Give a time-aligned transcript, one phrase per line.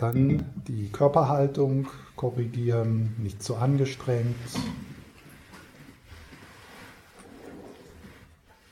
[0.00, 4.34] Dann die Körperhaltung korrigieren, nicht zu angestrengt.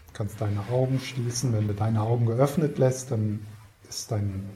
[0.07, 1.53] Du kannst deine Augen schließen.
[1.53, 3.41] Wenn du deine Augen geöffnet lässt, dann
[3.87, 4.49] ist dein,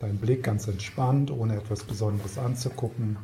[0.00, 3.16] dein Blick ganz entspannt, ohne etwas Besonderes anzugucken.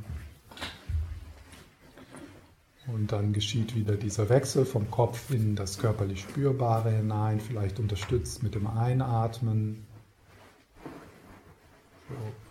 [2.86, 8.44] Und dann geschieht wieder dieser Wechsel vom Kopf in das körperlich Spürbare hinein, vielleicht unterstützt
[8.44, 9.87] mit dem Einatmen.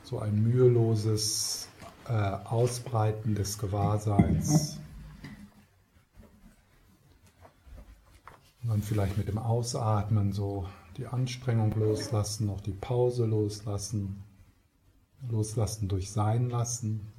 [0.04, 1.68] So, ein müheloses
[2.08, 4.80] äh, Ausbreiten des Gewahrseins.
[8.64, 10.68] Und dann vielleicht mit dem Ausatmen so
[10.98, 14.24] die Anstrengung loslassen, auch die Pause loslassen,
[15.30, 17.12] loslassen durch Sein lassen.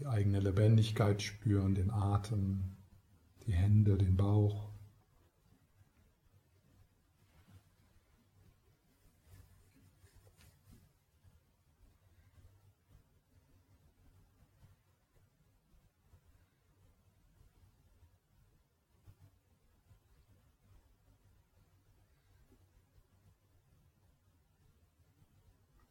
[0.00, 2.76] Die eigene Lebendigkeit spüren, den Atem,
[3.46, 4.70] die Hände, den Bauch.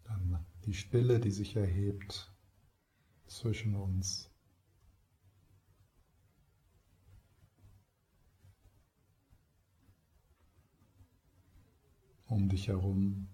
[0.05, 2.31] Dann die Stille, die sich erhebt
[3.39, 4.29] zwischen uns.
[12.27, 13.27] Um dich herum.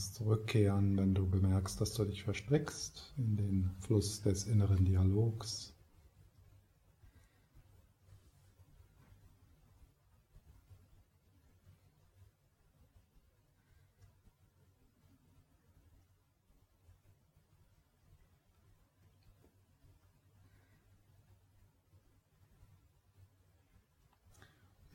[0.00, 5.74] Das Zurückkehren, wenn du bemerkst, dass du dich verstrickst in den Fluss des inneren Dialogs.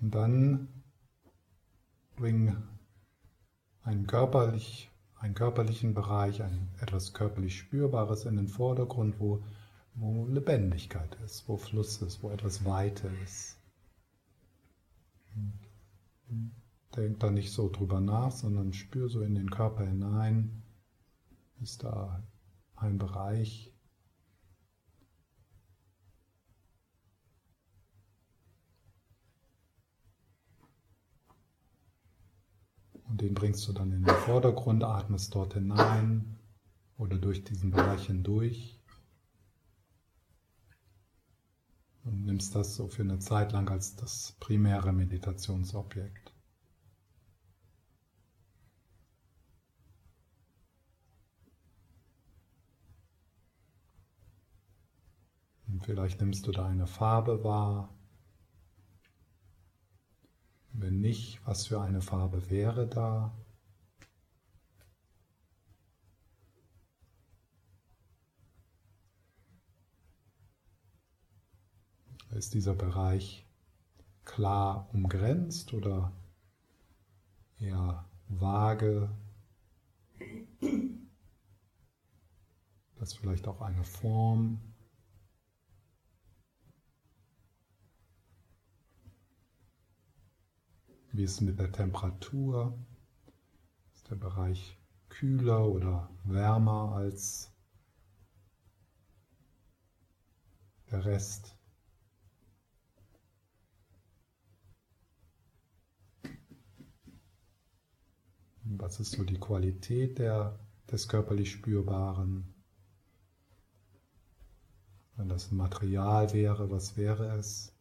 [0.01, 0.67] Und dann
[2.15, 2.57] bring
[3.83, 4.89] einen, körperlich,
[5.25, 9.43] einen körperlichen Bereich, ein etwas körperlich Spürbares in den Vordergrund, wo,
[9.95, 13.57] wo Lebendigkeit ist, wo Fluss ist, wo etwas Weite ist.
[16.95, 20.61] Denk da nicht so drüber nach, sondern spür so in den Körper hinein.
[21.59, 22.23] Ist da
[22.75, 23.74] ein Bereich,
[33.07, 36.39] Und den bringst du dann in den Vordergrund, atmest dort hinein
[36.97, 38.79] oder durch diesen Bereich hindurch.
[42.03, 46.33] Und nimmst das so für eine Zeit lang als das primäre Meditationsobjekt.
[55.67, 57.94] Und vielleicht nimmst du da eine Farbe wahr,
[60.77, 63.33] wenn nicht, was für eine Farbe wäre da?
[72.31, 73.47] Ist dieser Bereich
[74.25, 76.11] klar umgrenzt oder
[77.59, 79.09] eher vage?
[82.97, 84.74] Das vielleicht auch eine Form
[91.15, 92.77] Wie ist es mit der Temperatur?
[93.93, 94.77] Ist der Bereich
[95.07, 97.53] kühler oder wärmer als
[100.91, 101.57] der Rest?
[108.63, 110.59] Was ist so die Qualität der,
[110.91, 112.53] des körperlich Spürbaren?
[115.15, 117.74] Wenn das ein Material wäre, was wäre es?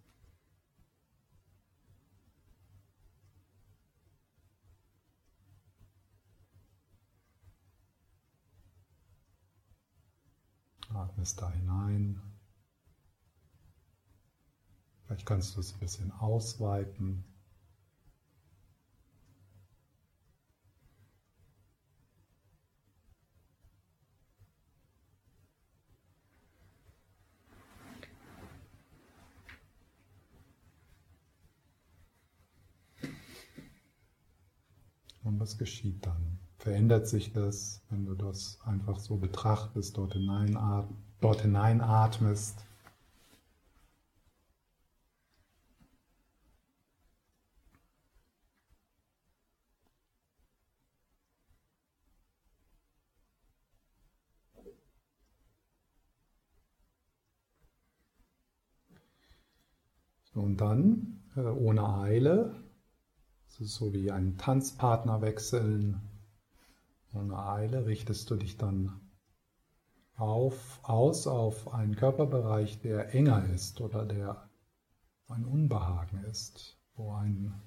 [10.95, 12.21] Atme da hinein.
[15.05, 17.25] Vielleicht kannst du es ein bisschen ausweiten.
[35.23, 36.44] Und was geschieht dann?
[36.65, 40.59] Verändert sich das, wenn du das einfach so betrachtest, dort, hinein,
[41.21, 42.65] dort hineinatmest?
[60.33, 62.57] Und dann, äh, ohne Eile,
[63.49, 66.01] es ist so wie ein Tanzpartner wechseln,
[67.15, 69.01] ohne Eile richtest du dich dann
[70.17, 74.49] auf, aus auf einen Körperbereich, der enger ist oder der
[75.29, 77.61] ein Unbehagen ist, wo ein,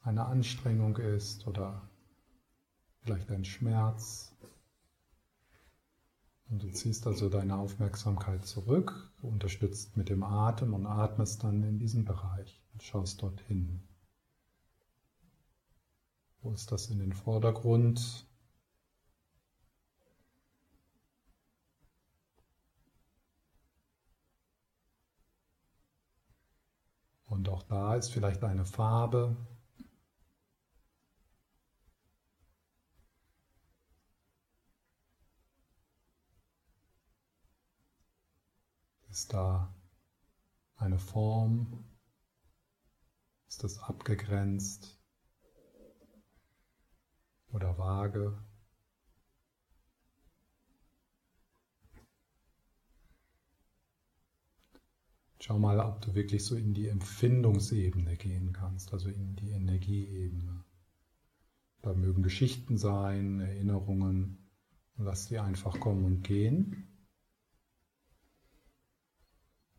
[0.00, 1.88] eine Anstrengung ist oder
[3.00, 4.34] vielleicht ein Schmerz.
[6.48, 11.78] Und du ziehst also deine Aufmerksamkeit zurück, unterstützt mit dem Atem und atmest dann in
[11.78, 13.82] diesen Bereich und schaust dorthin.
[16.48, 18.26] Wo ist das in den Vordergrund?
[27.26, 29.36] Und auch da ist vielleicht eine Farbe,
[39.10, 39.74] Ist da
[40.76, 41.84] eine Form?
[43.48, 44.97] Ist das abgegrenzt
[47.58, 48.38] oder vage?
[55.40, 60.64] Schau mal, ob du wirklich so in die Empfindungsebene gehen kannst, also in die Energieebene.
[61.82, 64.50] Da mögen Geschichten sein, Erinnerungen,
[64.96, 66.86] lass die einfach kommen und gehen.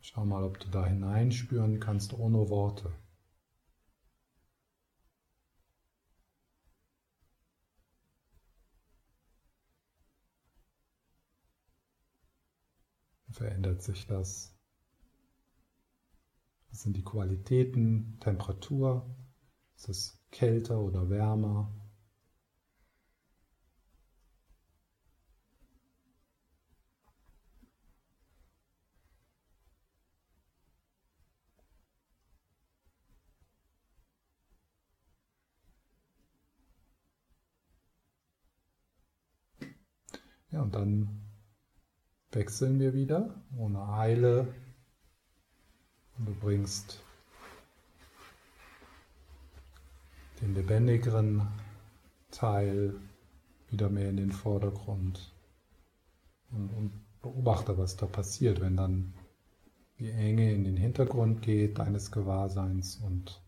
[0.01, 2.91] Schau mal, ob du da hineinspüren kannst ohne Worte.
[13.31, 14.55] Verändert sich das?
[16.71, 18.17] Was sind die Qualitäten?
[18.19, 19.05] Temperatur?
[19.75, 21.71] Ist es kälter oder wärmer?
[40.51, 41.28] Ja, und dann
[42.31, 44.53] wechseln wir wieder ohne Eile.
[46.17, 47.01] Und du bringst
[50.41, 51.47] den lebendigeren
[52.31, 52.95] Teil
[53.69, 55.33] wieder mehr in den Vordergrund
[56.51, 56.91] und, und
[57.21, 59.13] beobachte, was da passiert, wenn dann
[59.99, 63.41] die Enge in den Hintergrund geht deines Gewahrseins und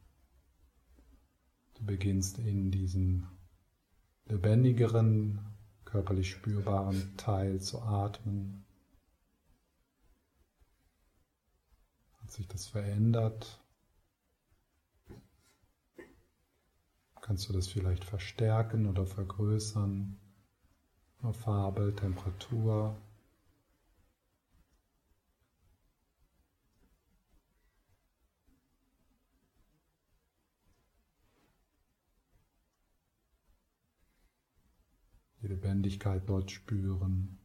[1.76, 3.28] du beginnst in diesen
[4.26, 5.40] lebendigeren
[5.86, 8.66] körperlich spürbaren Teil zu atmen.
[12.32, 13.60] Hat sich das verändert?
[17.20, 20.18] Kannst du das vielleicht verstärken oder vergrößern?
[21.34, 22.96] Farbe, Temperatur.
[35.42, 37.41] die Lebendigkeit dort spüren.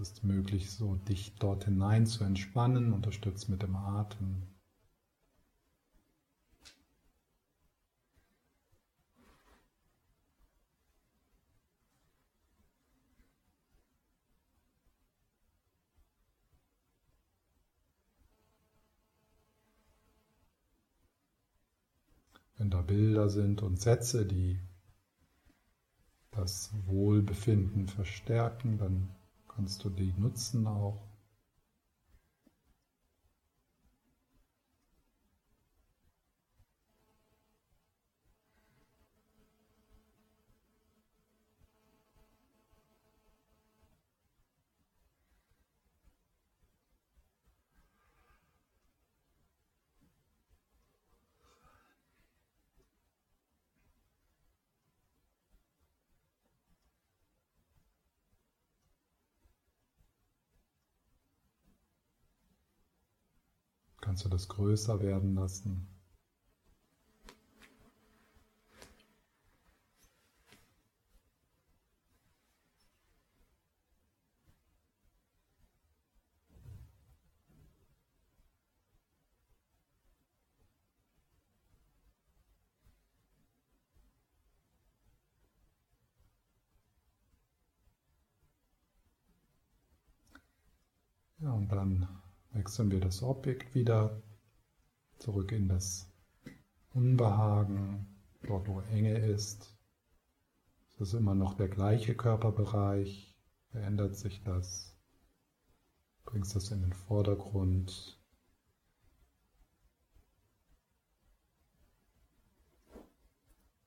[0.00, 4.42] Ist möglich, so dich dort hinein zu entspannen, unterstützt mit dem Atem.
[22.56, 24.60] Wenn da Bilder sind und Sätze, die
[26.30, 29.08] das Wohlbefinden verstärken, dann
[29.60, 31.09] kannst du die nutzen auch.
[64.30, 65.86] das größer werden lassen.
[91.38, 92.06] Ja, und dann
[92.52, 94.22] wechseln wir das Objekt wieder
[95.18, 96.10] zurück in das
[96.92, 98.06] Unbehagen,
[98.42, 99.76] dort wo Enge ist.
[100.94, 103.36] Es ist immer noch der gleiche Körperbereich,
[103.70, 104.96] verändert sich das,
[106.24, 108.18] bringst das in den Vordergrund.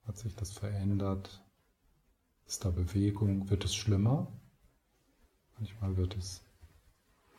[0.06, 1.44] Hat sich das verändert?
[2.46, 3.50] Ist da Bewegung?
[3.50, 4.32] Wird es schlimmer?
[5.58, 6.42] Manchmal wird es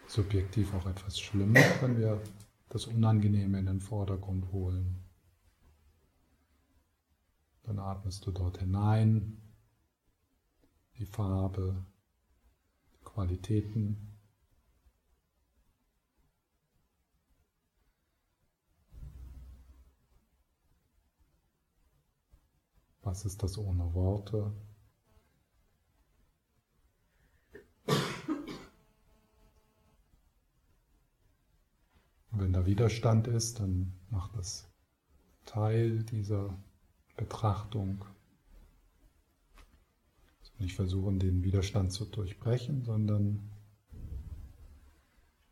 [0.07, 2.21] subjektiv auch etwas schlimmer, wenn wir
[2.69, 4.97] das Unangenehme in den Vordergrund holen.
[7.65, 9.41] Dann atmest du dort hinein,
[10.99, 11.85] die Farbe,
[12.93, 14.11] die Qualitäten.
[23.03, 24.53] Was ist das ohne Worte?
[32.35, 34.69] Und wenn da Widerstand ist, dann macht das
[35.47, 36.59] Teil dieser
[37.17, 38.05] Betrachtung.
[40.41, 43.53] Also nicht versuchen, den Widerstand zu durchbrechen, sondern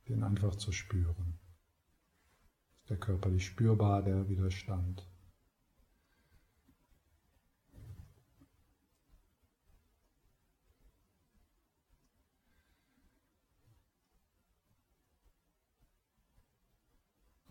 [0.09, 1.39] den einfach zu spüren.
[2.81, 5.07] Ist der körperlich spürbar, der Widerstand?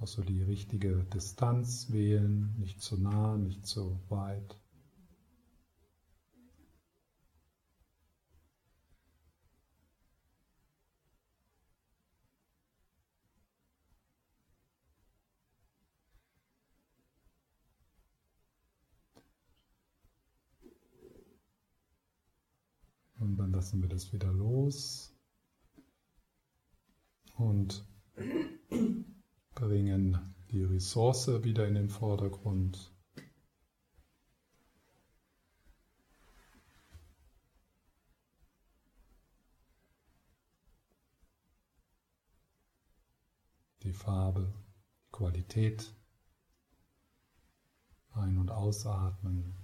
[0.02, 4.58] Auch so die richtige Distanz wählen, nicht zu nah, nicht zu weit.
[23.20, 25.14] Und dann lassen wir das wieder los
[27.38, 27.86] und
[29.56, 32.92] bringen die Ressource wieder in den Vordergrund.
[43.84, 44.54] Die Farbe,
[45.06, 45.94] die Qualität,
[48.14, 49.61] ein- und ausatmen.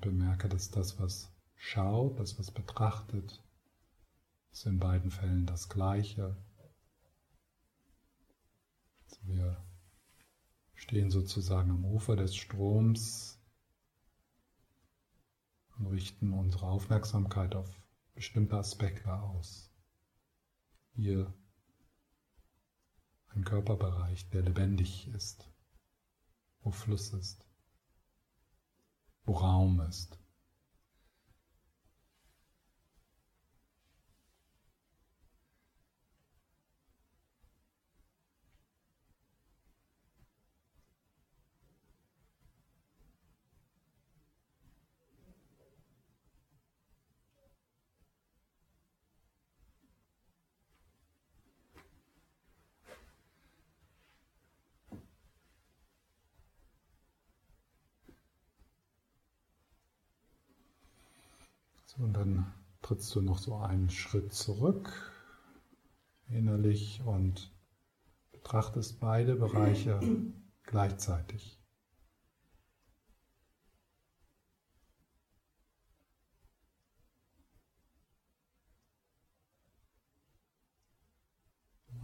[0.00, 3.42] Bemerke, dass das, was schaut, das, was betrachtet,
[4.52, 6.36] ist in beiden Fällen das Gleiche.
[9.04, 9.62] Also wir
[10.74, 13.38] stehen sozusagen am Ufer des Stroms
[15.76, 17.68] und richten unsere Aufmerksamkeit auf
[18.14, 19.70] bestimmte Aspekte aus.
[20.94, 21.32] Hier
[23.28, 25.48] ein Körperbereich, der lebendig ist,
[26.62, 27.49] wo Fluss ist
[29.28, 30.20] Raum ist.
[61.96, 64.90] So, und dann trittst du noch so einen Schritt zurück
[66.28, 67.50] innerlich und
[68.30, 69.98] betrachtest beide Bereiche
[70.64, 71.58] gleichzeitig.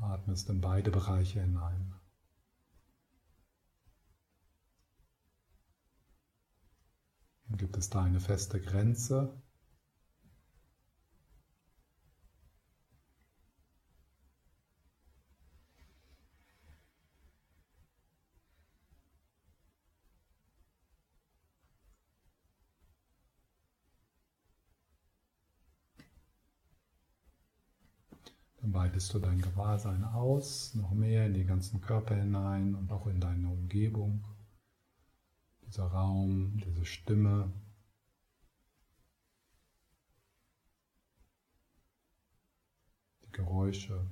[0.01, 1.95] Atmest in beide Bereiche hinein.
[7.49, 9.43] Dann gibt es da eine feste Grenze
[28.77, 33.21] weitest du dein Gewahrsein aus, noch mehr in den ganzen Körper hinein und auch in
[33.21, 34.23] deine Umgebung.
[35.63, 37.51] Dieser Raum, diese Stimme.
[43.25, 44.07] Die Geräusche.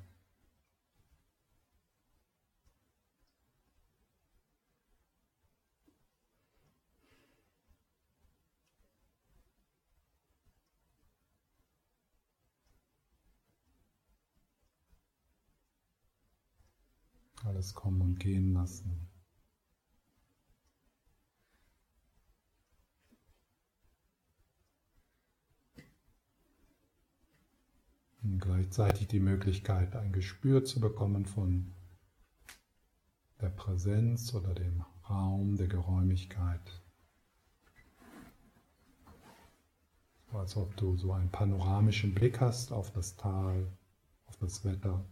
[17.65, 19.09] Alles kommen und gehen lassen.
[28.23, 31.73] Und gleichzeitig die Möglichkeit, ein Gespür zu bekommen von
[33.41, 36.83] der Präsenz oder dem Raum, der Geräumigkeit.
[40.35, 43.73] Als ob du so einen panoramischen Blick hast auf das Tal,
[44.27, 45.03] auf das Wetter.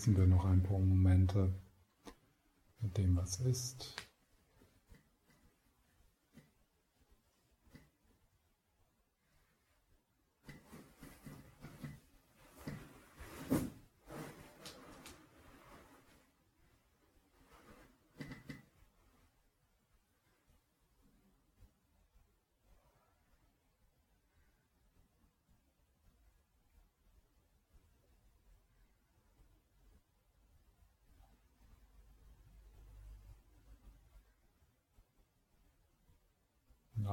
[0.00, 1.52] Sitzen wir noch ein paar Momente
[2.80, 3.94] mit dem, was ist.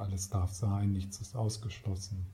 [0.08, 2.34] Alles darf sein, nichts ist ausgeschlossen.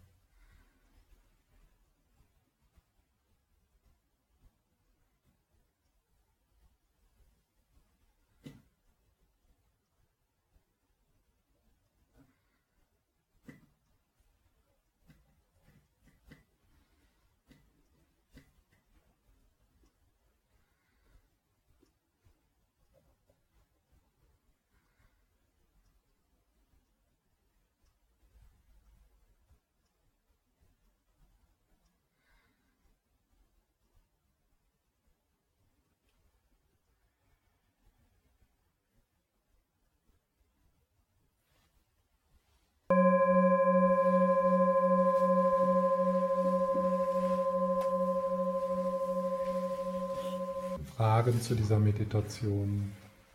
[51.03, 52.89] Fragen zu dieser Meditation,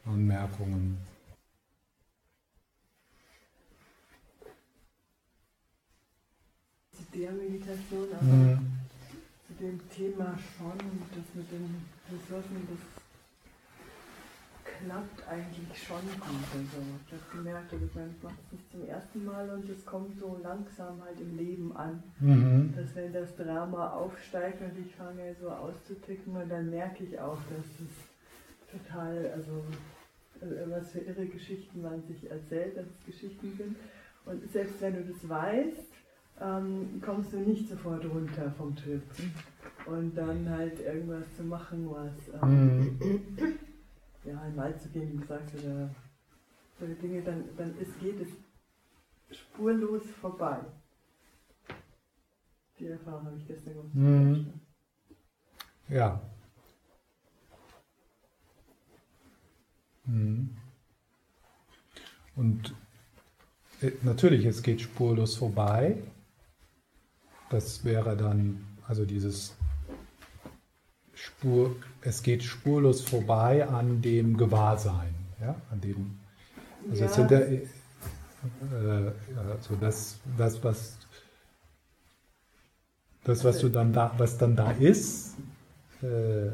[0.07, 0.97] Anmerkungen?
[6.97, 8.71] Zu der Meditation, aber mhm.
[9.47, 10.79] zu dem Thema schon,
[11.11, 12.98] das mit den Ressourcen, das
[14.89, 16.49] klappt eigentlich schon gut.
[16.55, 20.19] Also ich habe gemerkt, also ich mache es nicht zum ersten Mal und es kommt
[20.19, 22.03] so langsam halt im Leben an.
[22.21, 22.73] Mhm.
[22.75, 27.37] Dass wenn das Drama aufsteigt und ich fange so auszuticken und dann merke ich auch,
[27.37, 29.63] dass es total, also
[30.41, 33.77] äh, was für irre Geschichten man sich erzählt, dass es Geschichten sind.
[34.25, 35.93] Und selbst wenn du das weißt,
[36.41, 39.03] ähm, kommst du nicht sofort runter vom Trip.
[39.85, 43.59] Und dann halt irgendwas zu machen, was ähm, mhm
[44.25, 45.91] ja, den Wald zu gehen, wie gesagt, oder
[46.79, 50.61] solche Dinge, dann, dann ist, geht es spurlos vorbei.
[52.79, 53.95] Die Erfahrung habe ich gestern gemacht.
[53.95, 54.53] Mhm.
[55.89, 56.21] Ja.
[60.05, 60.57] Mhm.
[62.37, 62.75] Und
[63.81, 66.03] äh, natürlich, es geht spurlos vorbei.
[67.51, 69.58] Das wäre dann, also dieses
[71.21, 76.19] Spur, es geht spurlos vorbei an dem Gewahrsein, ja, an dem,
[76.91, 77.15] also ja.
[77.17, 77.63] hinter, äh,
[79.37, 80.97] also das, das, was,
[83.25, 85.35] das, was du dann da, was dann da ist,
[86.03, 86.51] äh,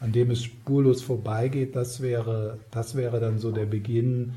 [0.00, 4.34] an dem es spurlos vorbeigeht, das wäre, das wäre dann so der Beginn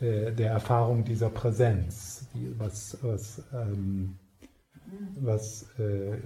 [0.00, 4.16] äh, der Erfahrung dieser Präsenz, die, was, was, ähm,
[5.20, 6.16] was äh,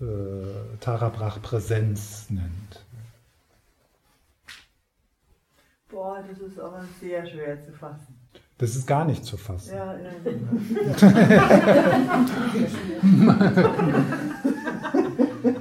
[0.00, 2.84] äh, Tara Brach Präsenz nennt.
[5.88, 8.18] Boah, das ist aber sehr schwer zu fassen.
[8.58, 9.74] Das ist gar nicht zu fassen.
[9.74, 10.10] Ja, ja.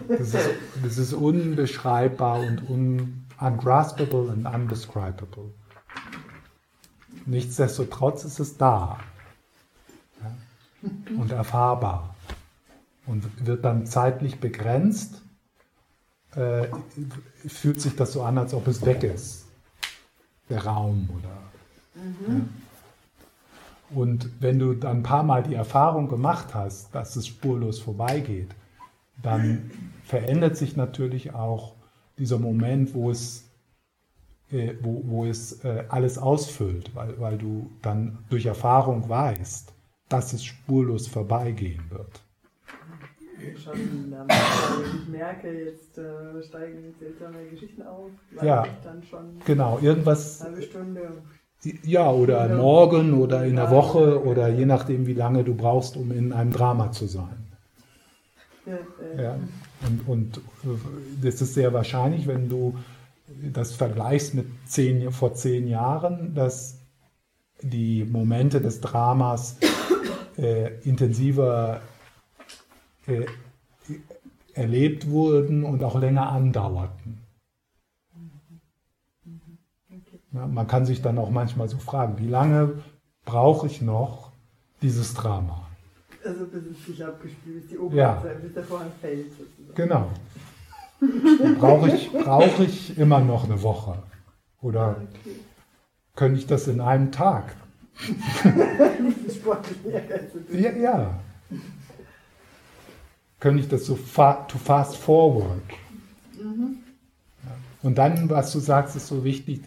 [0.07, 0.49] das, ist,
[0.83, 5.53] das ist unbeschreibbar und un, ungraspable und undescribable.
[7.25, 8.99] Nichtsdestotrotz ist es da
[10.21, 10.89] ja?
[11.19, 12.12] und erfahrbar
[13.05, 15.21] und wird dann zeitlich begrenzt,
[16.35, 16.67] äh,
[17.47, 19.45] fühlt sich das so an, als ob es weg ist.
[20.49, 22.03] der Raum oder.
[22.03, 22.35] Mhm.
[22.35, 22.41] Ja.
[23.97, 28.49] Und wenn du dann ein paar Mal die Erfahrung gemacht hast, dass es spurlos vorbeigeht,
[29.21, 29.71] dann
[30.03, 31.75] verändert sich natürlich auch
[32.17, 33.45] dieser Moment, wo es,
[34.51, 39.71] äh, wo, wo es äh, alles ausfüllt, weil, weil du dann durch Erfahrung weißt,
[40.09, 42.21] dass es spurlos vorbeigehen wird.
[43.57, 44.13] Schon,
[45.03, 50.41] ich merke, jetzt äh, steigen seltsame Geschichten auf, weil ja, ich dann schon genau, irgendwas,
[50.41, 51.11] eine halbe Stunde
[51.83, 52.55] ja, oder ja.
[52.55, 56.51] morgen oder in der Woche oder je nachdem, wie lange du brauchst, um in einem
[56.51, 57.47] Drama zu sein.
[58.65, 59.39] Ja, ja.
[59.87, 60.41] Und, und
[61.21, 62.75] das ist sehr wahrscheinlich, wenn du
[63.53, 66.79] das vergleichst mit zehn, vor zehn Jahren, dass
[67.61, 69.57] die Momente des Dramas
[70.37, 71.81] äh, intensiver
[73.07, 73.25] äh,
[74.53, 77.19] erlebt wurden und auch länger andauerten.
[80.31, 82.81] Ja, man kann sich dann auch manchmal so fragen, wie lange
[83.25, 84.31] brauche ich noch
[84.81, 85.67] dieses Drama?
[86.23, 88.23] Also bis es sich abgespielt ist, die Oper, ja.
[88.41, 89.27] bis der Vorhang fällt.
[89.31, 89.75] Sozusagen.
[89.75, 90.09] Genau.
[91.59, 94.01] brauche ich, brauch ich immer noch eine Woche?
[94.61, 95.35] Oder okay.
[96.15, 97.55] könnte ich das in einem Tag?
[100.51, 101.19] ja, ja.
[103.43, 105.61] Könnte ich das so fa to fast forward?
[106.41, 106.77] Mhm.
[107.81, 109.59] Und dann, was du sagst, ist so wichtig,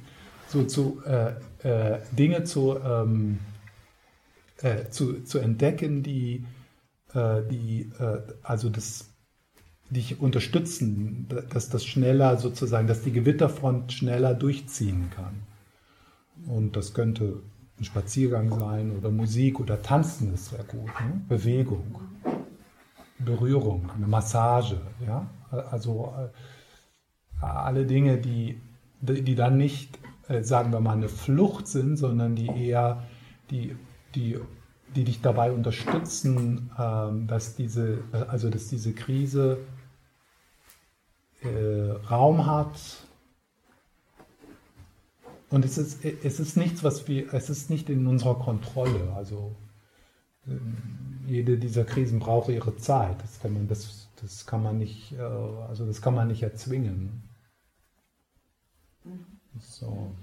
[0.48, 3.38] so zu äh, äh, Dinge zu, ähm,
[4.62, 6.46] äh, zu, zu entdecken, die,
[7.12, 9.10] äh, die äh, also das
[9.90, 15.42] dich unterstützen, dass das schneller sozusagen, dass die Gewitterfront schneller durchziehen kann.
[16.46, 17.42] Und das könnte
[17.78, 21.20] ein Spaziergang sein oder Musik oder Tanzen ist sehr gut, ne?
[21.28, 21.98] Bewegung,
[23.18, 25.26] Berührung, eine Massage, ja,
[25.70, 28.60] also äh, alle Dinge, die,
[29.00, 29.98] die dann nicht
[30.28, 33.04] äh, sagen wir mal, eine Flucht sind, sondern die eher,
[33.50, 33.76] die,
[34.14, 34.38] die,
[34.94, 39.58] die dich dabei unterstützen, ähm, dass diese, also dass diese Krise
[41.42, 43.06] äh, Raum hat.
[45.48, 49.12] Und es ist, es ist nichts, was wir, es ist nicht in unserer Kontrolle.
[49.14, 49.54] Also
[51.26, 53.20] jede dieser Krisen braucht ihre Zeit.
[53.22, 57.22] Das kann man, das, das kann man nicht, äh, also das kann man nicht erzwingen.
[59.58, 60.14] So.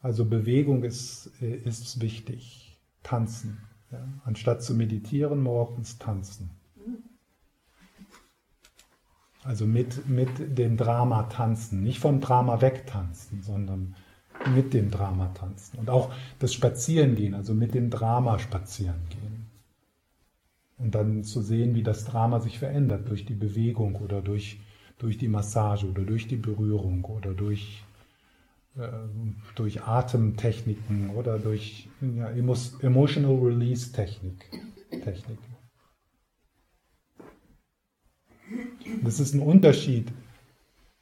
[0.00, 2.78] Also Bewegung ist, ist wichtig.
[3.02, 3.58] Tanzen.
[3.90, 4.06] Ja?
[4.24, 6.50] Anstatt zu meditieren, morgens tanzen.
[9.42, 11.82] Also mit, mit dem Drama tanzen.
[11.82, 13.96] Nicht vom Drama wegtanzen, sondern
[14.54, 15.78] mit dem Drama tanzen.
[15.78, 19.46] Und auch das Spazierengehen, also mit dem Drama spazieren gehen.
[20.78, 24.60] Und dann zu sehen, wie das Drama sich verändert durch die Bewegung oder durch
[25.00, 27.82] durch die Massage oder durch die Berührung oder durch,
[28.76, 28.86] äh,
[29.56, 34.44] durch Atemtechniken oder durch ja, Emotional Release Technik,
[34.90, 35.38] Technik.
[39.02, 40.12] Das ist ein Unterschied,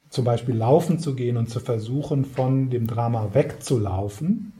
[0.09, 4.53] zum Beispiel laufen zu gehen und zu versuchen, von dem Drama wegzulaufen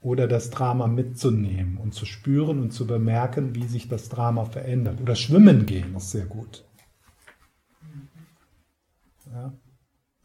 [0.00, 5.00] oder das Drama mitzunehmen und zu spüren und zu bemerken, wie sich das Drama verändert.
[5.00, 6.64] Oder schwimmen gehen ist sehr gut.
[9.32, 9.52] Ja?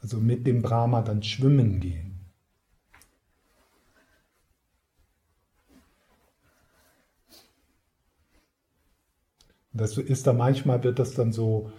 [0.02, 2.10] Also mit dem Drama dann schwimmen gehen.
[9.72, 11.72] Das ist da manchmal wird das dann so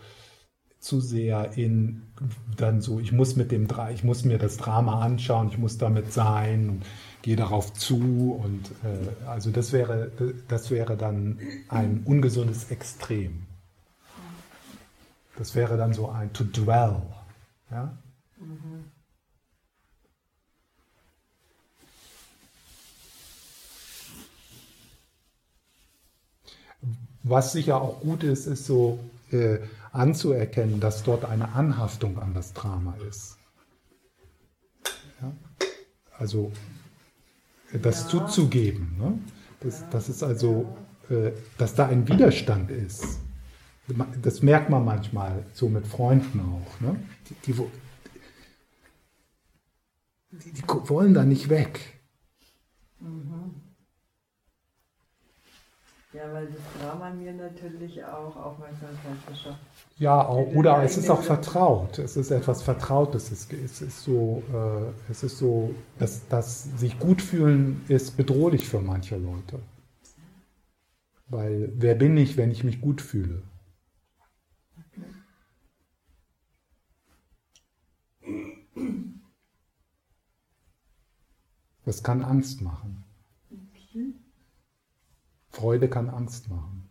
[0.81, 2.03] zu sehr in
[2.57, 6.13] dann so, ich muss mit dem ich muss mir das Drama anschauen, ich muss damit
[6.13, 6.83] sein und
[7.23, 10.11] gehe darauf zu und äh, also das wäre
[10.49, 11.39] das wäre dann
[11.69, 13.47] ein ungesundes Extrem.
[15.37, 17.03] Das wäre dann so ein to dwell.
[17.71, 17.97] Ja?
[27.23, 28.99] Was sicher auch gut ist, ist so
[29.31, 29.59] äh,
[29.93, 33.37] anzuerkennen, dass dort eine Anhaftung an das Drama ist.
[35.21, 35.33] Ja?
[36.19, 36.53] Also
[37.73, 38.09] das ja.
[38.09, 38.97] zuzugeben.
[38.99, 39.19] Ne?
[39.61, 40.75] Das, das ist also,
[41.09, 43.21] äh, dass da ein Widerstand ist
[44.23, 46.81] das merkt man manchmal so mit Freunden auch.
[46.81, 47.01] Ne?
[47.29, 47.55] Die, die,
[50.33, 52.01] die, die wollen da nicht weg.
[53.01, 53.60] Mhm.
[56.13, 59.61] Ja, weil das Drama mir natürlich auch Aufmerksamkeit verschafft.
[59.97, 62.01] Ja, auch, oder es ist auch vertraut.
[62.01, 63.31] Es ist etwas Vertrautes.
[63.31, 68.69] Es, es ist so, äh, es ist so, dass, dass sich gut fühlen ist bedrohlich
[68.69, 69.61] für manche Leute.
[71.29, 73.43] Weil wer bin ich, wenn ich mich gut fühle?
[81.85, 83.05] Das kann Angst machen.
[85.61, 86.89] Freude kann Angst machen.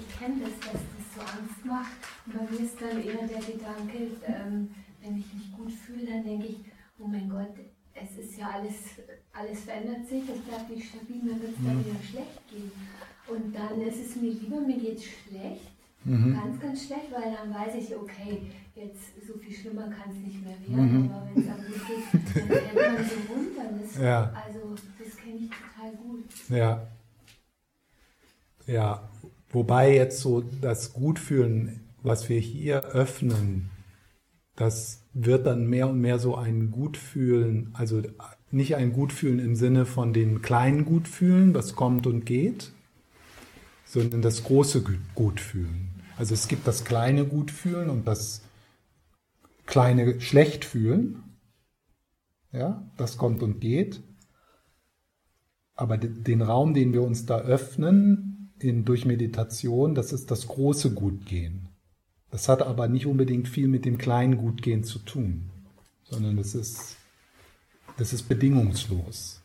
[0.00, 1.92] Ich kenne das, dass das so Angst macht.
[2.26, 6.24] Und bei mir ist dann eher der Gedanke, ähm, wenn ich mich gut fühle, dann
[6.24, 6.58] denke ich,
[6.98, 7.54] oh mein Gott,
[7.94, 8.74] es ist ja alles,
[9.32, 11.86] alles verändert sich, es bleibt nicht stabil, mir wird es dann mhm.
[11.86, 12.72] wieder schlecht gehen.
[13.28, 15.70] Und dann ist es mir lieber, mir geht es schlecht,
[16.08, 16.34] mhm.
[16.34, 18.42] ganz, ganz schlecht, weil dann weiß ich, okay,
[18.74, 21.10] jetzt so viel schlimmer kann es nicht mehr werden, mhm.
[21.10, 23.82] aber wenn es am gut geht, dann kennt man so runter.
[23.82, 24.32] Das, ja.
[24.46, 26.24] Also das kenne ich total gut.
[26.48, 26.86] Ja.
[28.66, 29.08] Ja,
[29.50, 33.70] wobei jetzt so das Gutfühlen, was wir hier öffnen,
[34.56, 38.02] das wird dann mehr und mehr so ein Gutfühlen, also
[38.50, 42.72] nicht ein Gutfühlen im Sinne von den kleinen Gutfühlen, was kommt und geht,
[43.84, 45.87] sondern das große Gutfühlen.
[46.18, 48.42] Also es gibt das kleine Gutfühlen und das
[49.66, 51.22] kleine Schlechtfühlen.
[52.52, 54.02] Ja, das kommt und geht.
[55.76, 60.92] Aber den Raum, den wir uns da öffnen in, durch Meditation, das ist das große
[60.92, 61.68] Gutgehen.
[62.32, 65.50] Das hat aber nicht unbedingt viel mit dem kleinen Gutgehen zu tun,
[66.02, 66.96] sondern das ist,
[67.96, 69.40] das ist bedingungslos.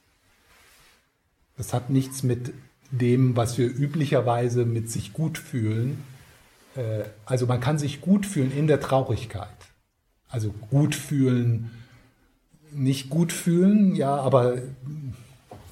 [1.56, 2.52] Das hat nichts mit
[2.90, 6.04] dem, was wir üblicherweise mit sich gut fühlen.
[6.76, 9.48] Äh, also man kann sich gut fühlen in der Traurigkeit.
[10.30, 11.72] Also gut fühlen,
[12.72, 14.58] nicht gut fühlen, ja, aber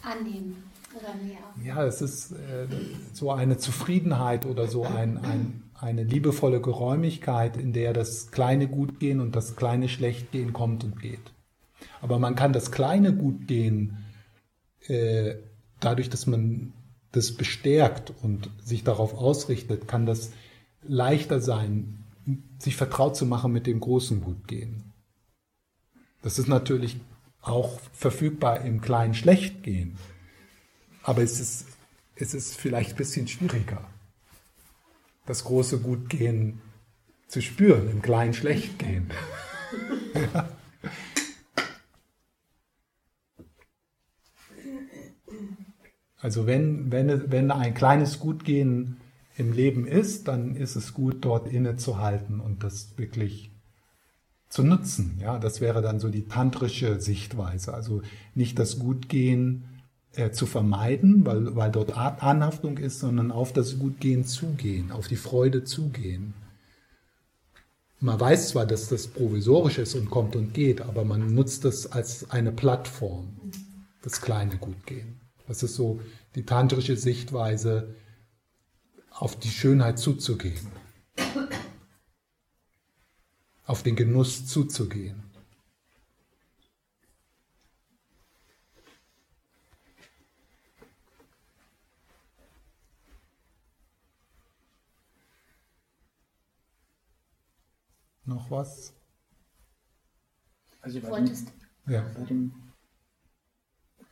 [0.03, 1.73] annehmen oder mehr.
[1.75, 2.67] Ja, es ist äh,
[3.13, 9.19] so eine Zufriedenheit oder so ein, ein eine liebevolle Geräumigkeit, in der das kleine Gutgehen
[9.19, 11.33] und das kleine Schlechtgehen kommt und geht.
[12.01, 13.97] Aber man kann das kleine Gutgehen
[14.87, 15.35] äh,
[15.79, 16.73] dadurch, dass man
[17.11, 20.31] das bestärkt und sich darauf ausrichtet, kann das
[20.83, 22.03] leichter sein,
[22.59, 24.93] sich vertraut zu machen mit dem großen Gutgehen.
[26.21, 26.99] Das ist natürlich
[27.41, 29.97] auch verfügbar im kleinen Schlechtgehen,
[31.03, 31.65] aber es ist,
[32.15, 33.87] es ist vielleicht ein bisschen schwieriger
[35.25, 36.61] das große Gutgehen
[37.27, 39.11] zu spüren, im kleinen Schlechtgehen.
[46.23, 49.00] Also wenn, wenn, wenn ein kleines Gutgehen
[49.41, 53.51] im Leben ist, dann ist es gut, dort innezuhalten und das wirklich
[54.47, 55.17] zu nutzen.
[55.19, 57.73] Ja, das wäre dann so die tantrische Sichtweise.
[57.73, 58.01] Also
[58.35, 59.65] nicht das Gutgehen
[60.13, 65.15] äh, zu vermeiden, weil, weil dort Anhaftung ist, sondern auf das Gutgehen zugehen, auf die
[65.15, 66.33] Freude zugehen.
[67.99, 71.91] Man weiß zwar, dass das provisorisch ist und kommt und geht, aber man nutzt das
[71.91, 73.29] als eine Plattform,
[74.01, 75.19] das kleine Gutgehen.
[75.47, 75.99] Das ist so
[76.35, 77.95] die tantrische Sichtweise,
[79.11, 80.67] auf die Schönheit zuzugehen,
[83.65, 85.23] auf den Genuss zuzugehen.
[98.25, 98.93] Noch was?
[100.81, 101.47] Also bei dem,
[101.85, 102.01] ja.
[102.15, 102.53] bei dem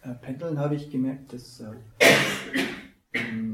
[0.01, 1.73] äh, Pendeln habe ich gemerkt, dass, äh,
[3.13, 3.48] ähm,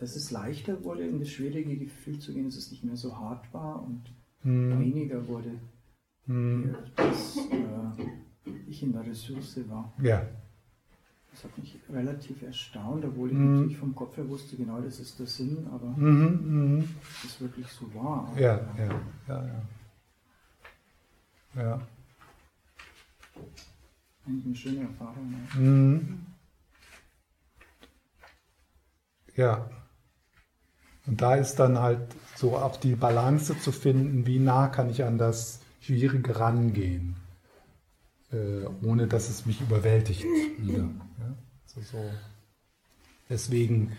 [0.00, 3.16] dass es leichter wurde, in das schwierige Gefühl zu gehen, dass es nicht mehr so
[3.16, 4.02] hart war und
[4.42, 4.80] hm.
[4.80, 5.60] weniger wurde,
[6.26, 6.74] hm.
[6.96, 9.92] dass äh, ich in der Ressource war.
[10.02, 10.26] Ja.
[11.30, 13.54] Das hat mich relativ erstaunt, obwohl ich mhm.
[13.54, 16.84] natürlich vom Kopf her wusste, genau das ist der Sinn, aber mhm, mh.
[17.22, 18.32] das wirklich so war.
[18.36, 19.62] Ja, ja, ja, ja.
[21.62, 21.80] Ja.
[24.26, 25.32] Eigentlich eine schöne Erfahrung.
[25.54, 25.60] Ja.
[25.60, 26.26] Mhm.
[29.36, 29.70] ja.
[31.06, 32.00] Und da ist dann halt
[32.36, 37.16] so auch die Balance zu finden, wie nah kann ich an das Schwierige rangehen,
[38.32, 40.24] äh, ohne dass es mich überwältigt
[40.58, 40.88] wieder.
[41.64, 42.10] Also so.
[43.28, 43.96] Deswegen,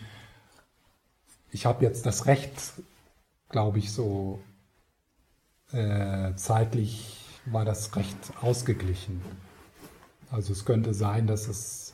[1.52, 2.74] ich habe jetzt das Recht,
[3.50, 4.42] glaube ich, so
[5.72, 9.22] äh, zeitlich war das recht ausgeglichen.
[10.30, 11.94] Also es könnte sein, dass es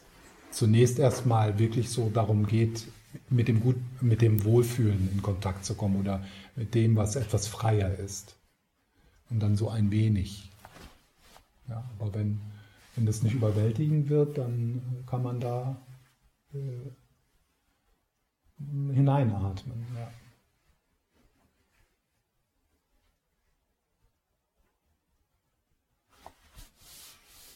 [0.51, 2.87] zunächst erstmal wirklich so darum geht,
[3.29, 6.23] mit dem, Gut, mit dem Wohlfühlen in Kontakt zu kommen oder
[6.55, 8.35] mit dem, was etwas freier ist.
[9.29, 10.49] Und dann so ein wenig.
[11.67, 12.39] Ja, aber wenn,
[12.95, 15.77] wenn das nicht überwältigend wird, dann kann man da
[16.53, 16.91] äh,
[18.93, 19.85] hineinatmen.
[19.95, 20.11] Ja.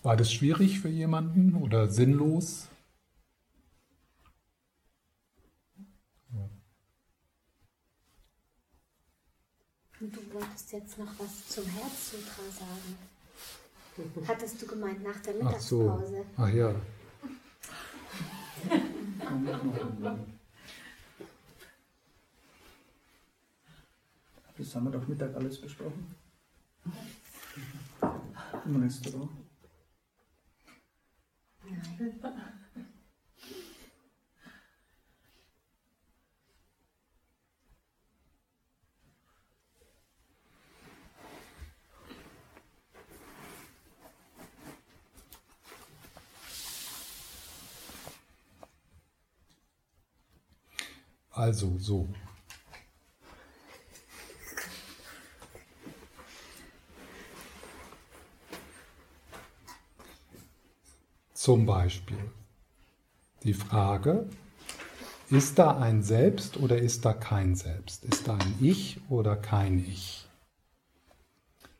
[0.03, 2.70] War das schwierig für jemanden oder sinnlos?
[10.01, 12.97] Und du wolltest jetzt noch was zum Herzsutra sagen.
[14.27, 16.25] Hattest du gemeint nach der Mittagspause?
[16.35, 16.43] Ach, so.
[16.43, 16.75] Ach ja.
[24.57, 26.15] Das haben wir doch Mittag alles besprochen.
[28.65, 29.29] Im Restaurant.
[31.63, 32.60] Nein.
[51.31, 52.09] Also so.
[61.33, 62.31] Zum Beispiel
[63.43, 64.29] die Frage,
[65.29, 68.05] ist da ein Selbst oder ist da kein Selbst?
[68.05, 70.27] Ist da ein Ich oder kein Ich?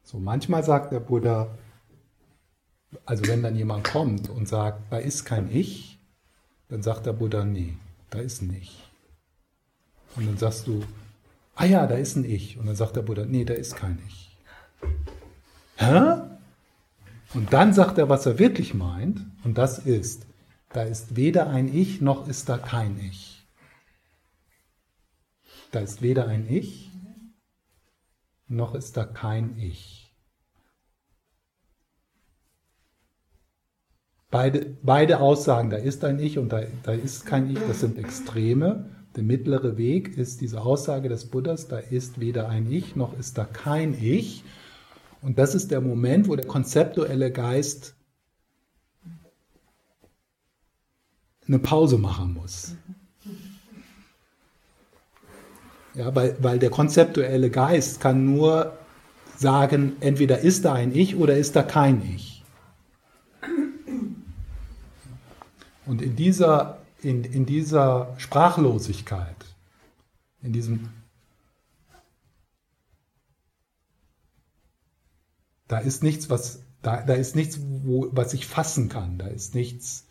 [0.03, 1.55] So manchmal sagt der Buddha,
[3.05, 5.99] also wenn dann jemand kommt und sagt, da ist kein Ich,
[6.69, 7.77] dann sagt der Buddha, nee,
[8.09, 8.90] da ist ein Ich.
[10.15, 10.84] Und dann sagst du,
[11.56, 12.58] ah ja, da ist ein Ich.
[12.58, 14.38] Und dann sagt der Buddha, nee, da ist kein Ich.
[15.78, 16.21] Hä?
[17.34, 20.26] Und dann sagt er, was er wirklich meint, und das ist,
[20.69, 23.47] da ist weder ein Ich, noch ist da kein Ich.
[25.71, 26.91] Da ist weder ein Ich,
[28.47, 30.13] noch ist da kein Ich.
[34.30, 37.97] Beide, beide Aussagen, da ist ein Ich und da, da ist kein Ich, das sind
[37.97, 38.89] Extreme.
[39.15, 43.38] Der mittlere Weg ist diese Aussage des Buddhas, da ist weder ein Ich noch ist
[43.38, 44.43] da kein Ich.
[45.21, 47.93] Und das ist der Moment, wo der konzeptuelle Geist
[51.47, 52.76] eine Pause machen muss.
[55.93, 58.78] Ja, weil, weil der konzeptuelle Geist kann nur
[59.36, 62.43] sagen, entweder ist da ein Ich oder ist da kein Ich.
[65.86, 69.35] Und in dieser in, in dieser Sprachlosigkeit,
[70.41, 70.89] in diesem
[75.71, 79.17] Da ist nichts, was, da, da ist nichts, wo, was ich fassen kann.
[79.17, 80.05] Da ist nichts,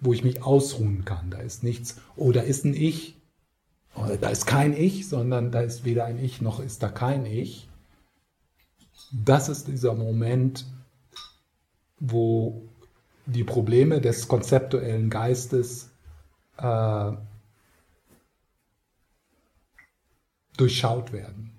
[0.00, 1.30] wo ich mich ausruhen kann.
[1.30, 3.20] Da ist nichts, oh, da ist ein Ich.
[3.94, 7.26] Oder da ist kein Ich, sondern da ist weder ein Ich noch ist da kein
[7.26, 7.68] Ich.
[9.12, 10.64] Das ist dieser Moment,
[12.00, 12.66] wo
[13.26, 15.90] die Probleme des konzeptuellen Geistes
[16.58, 17.12] äh,
[20.56, 21.50] durchschaut werden.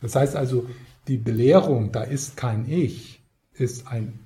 [0.00, 0.68] Das heißt also,
[1.08, 3.20] die Belehrung, da ist kein Ich,
[3.54, 4.18] ist ein,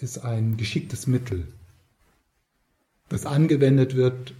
[0.00, 1.48] ist ein geschicktes Mittel,
[3.08, 4.34] das angewendet wird,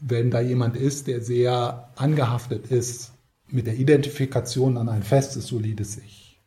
[0.00, 3.12] wenn da jemand ist, der sehr angehaftet ist
[3.48, 6.40] mit der Identifikation an ein festes, solides Ich.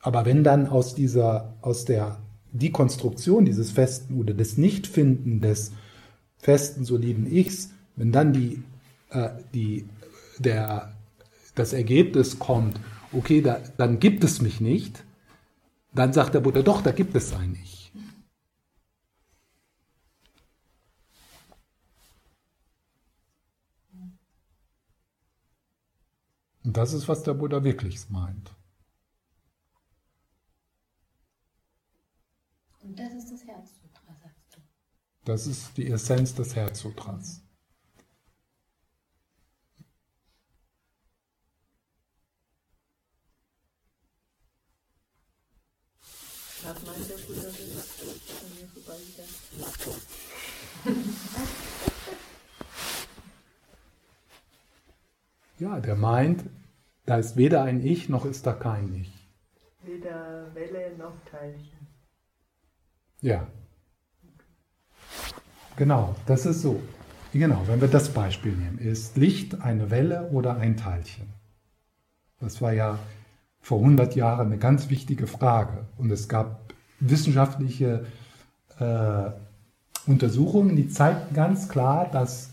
[0.00, 2.18] Aber wenn dann aus dieser, aus der
[2.52, 5.72] Dekonstruktion dieses festen oder des Nichtfinden des
[6.38, 8.62] festen, soliden Ichs, wenn dann die,
[9.10, 9.88] äh, die,
[10.38, 10.92] der,
[11.54, 12.78] das Ergebnis kommt,
[13.12, 15.04] okay, da, dann gibt es mich nicht,
[15.94, 17.71] dann sagt der Buddha, doch, da gibt es ein Ich.
[26.64, 28.54] Und das ist, was der Buddha wirklich meint.
[32.82, 34.60] Und das ist das Herzsutra, sagst du.
[35.24, 37.42] Das ist die Essenz des Herzsutras.
[46.64, 47.56] Was meint der Buddha das?
[48.42, 49.34] An mir vorbeigegangen.
[55.62, 56.42] Ja, der meint,
[57.06, 59.12] da ist weder ein Ich noch ist da kein Ich.
[59.84, 61.86] Weder Welle noch Teilchen.
[63.20, 63.46] Ja.
[65.76, 66.82] Genau, das ist so.
[67.32, 71.28] Genau, wenn wir das Beispiel nehmen, ist Licht eine Welle oder ein Teilchen?
[72.40, 72.98] Das war ja
[73.60, 75.86] vor 100 Jahren eine ganz wichtige Frage.
[75.96, 78.04] Und es gab wissenschaftliche
[78.80, 79.30] äh,
[80.08, 82.50] Untersuchungen, die zeigten ganz klar, dass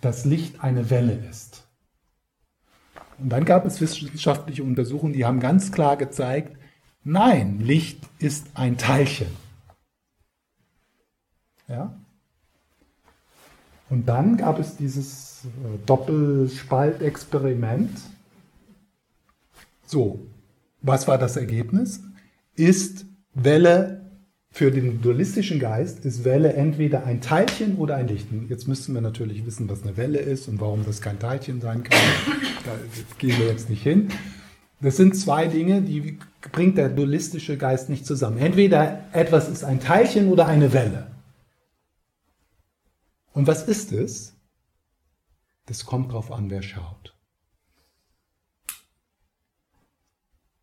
[0.00, 1.47] das Licht eine Welle ist.
[3.18, 6.56] Und dann gab es wissenschaftliche Untersuchungen, die haben ganz klar gezeigt,
[7.02, 9.26] nein, Licht ist ein Teilchen.
[11.66, 11.98] Ja?
[13.90, 17.98] Und dann gab es dieses äh, Doppelspaltexperiment.
[19.86, 20.26] So,
[20.82, 22.00] was war das Ergebnis?
[22.54, 23.97] Ist Welle
[24.58, 28.26] für den dualistischen Geist ist Welle entweder ein Teilchen oder ein Licht.
[28.48, 31.84] Jetzt müssten wir natürlich wissen, was eine Welle ist und warum das kein Teilchen sein
[31.84, 32.00] kann.
[32.64, 32.72] Da
[33.18, 34.08] gehen wir jetzt nicht hin.
[34.80, 36.18] Das sind zwei Dinge, die
[36.50, 38.38] bringt der dualistische Geist nicht zusammen.
[38.38, 41.06] Entweder etwas ist ein Teilchen oder eine Welle.
[43.32, 44.34] Und was ist es?
[45.66, 47.14] Das kommt darauf an, wer schaut.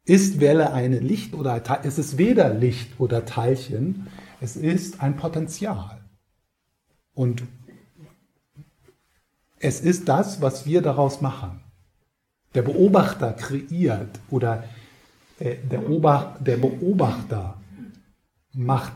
[0.06, 1.62] Ist Welle eine Licht oder?
[1.84, 4.08] Es ist weder Licht oder Teilchen,
[4.40, 6.00] es ist ein Potenzial.
[7.14, 7.44] Und
[9.58, 11.62] es ist das, was wir daraus machen.
[12.54, 14.64] Der Beobachter kreiert oder
[15.40, 17.60] äh, der, Ober, der Beobachter
[18.54, 18.94] macht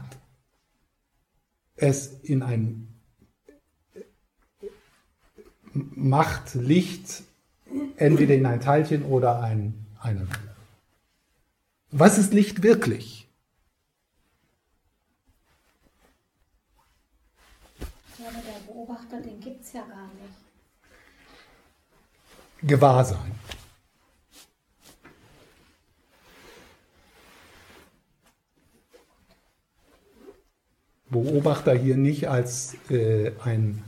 [1.75, 2.85] es in ein
[5.73, 7.23] macht Licht
[7.97, 10.27] entweder in ein Teilchen oder ein, eine.
[11.91, 13.27] Was ist Licht wirklich?
[18.19, 20.35] Ja, aber der Beobachter, den gibt es ja gar nicht.
[22.61, 23.31] Gewahrsein.
[31.09, 33.83] Beobachter hier nicht als äh, ein,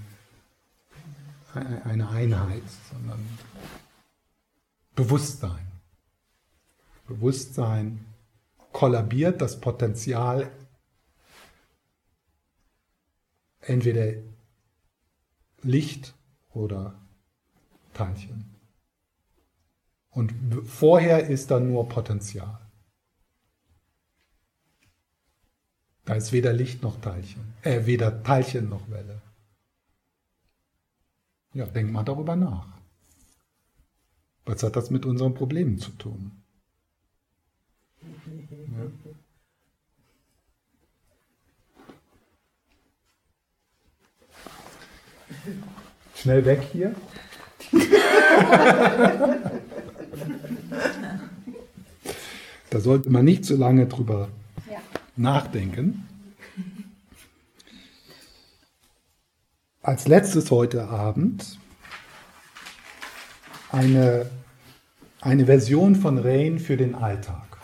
[1.53, 3.37] eine Einheit, sondern
[4.95, 5.70] Bewusstsein.
[7.11, 8.05] Bewusstsein
[8.71, 10.49] kollabiert das Potenzial
[13.59, 14.13] entweder
[15.61, 16.13] Licht
[16.53, 16.95] oder
[17.93, 18.55] Teilchen.
[20.09, 20.33] Und
[20.65, 22.59] vorher ist da nur Potenzial.
[26.05, 29.21] Da ist weder Licht noch Teilchen, äh, weder Teilchen noch Welle.
[31.53, 32.67] Ja, denk mal darüber nach.
[34.45, 36.40] Was hat das mit unseren Problemen zu tun?
[46.15, 46.95] Schnell weg hier.
[52.69, 54.29] da sollte man nicht zu lange drüber
[54.69, 54.79] ja.
[55.15, 56.07] nachdenken.
[59.81, 61.57] Als letztes heute Abend
[63.71, 64.29] eine,
[65.21, 67.57] eine Version von Rain für den Alltag.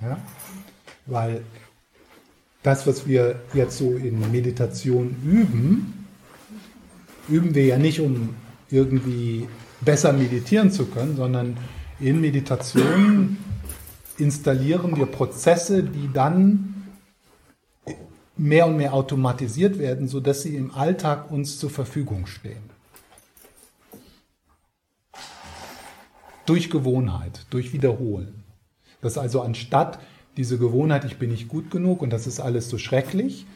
[0.00, 0.18] Ja?
[1.06, 1.42] Weil
[2.62, 6.01] das, was wir jetzt so in Meditation üben,
[7.28, 8.34] üben wir ja nicht, um
[8.70, 9.48] irgendwie
[9.80, 11.56] besser meditieren zu können, sondern
[12.00, 13.36] in Meditation
[14.18, 16.72] installieren wir Prozesse, die dann
[18.36, 22.70] mehr und mehr automatisiert werden, sodass sie im Alltag uns zur Verfügung stehen.
[26.46, 28.42] Durch Gewohnheit, durch Wiederholen.
[29.00, 30.00] Dass also anstatt
[30.36, 33.46] diese Gewohnheit, ich bin nicht gut genug und das ist alles so schrecklich,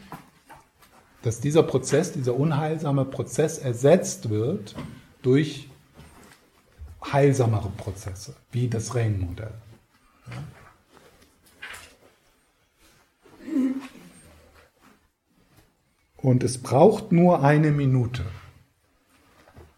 [1.27, 4.75] dass dieser Prozess, dieser unheilsame Prozess ersetzt wird
[5.21, 5.67] durch
[7.03, 9.51] heilsamere Prozesse, wie das Rain-Modell.
[16.15, 18.23] Und es braucht nur eine Minute.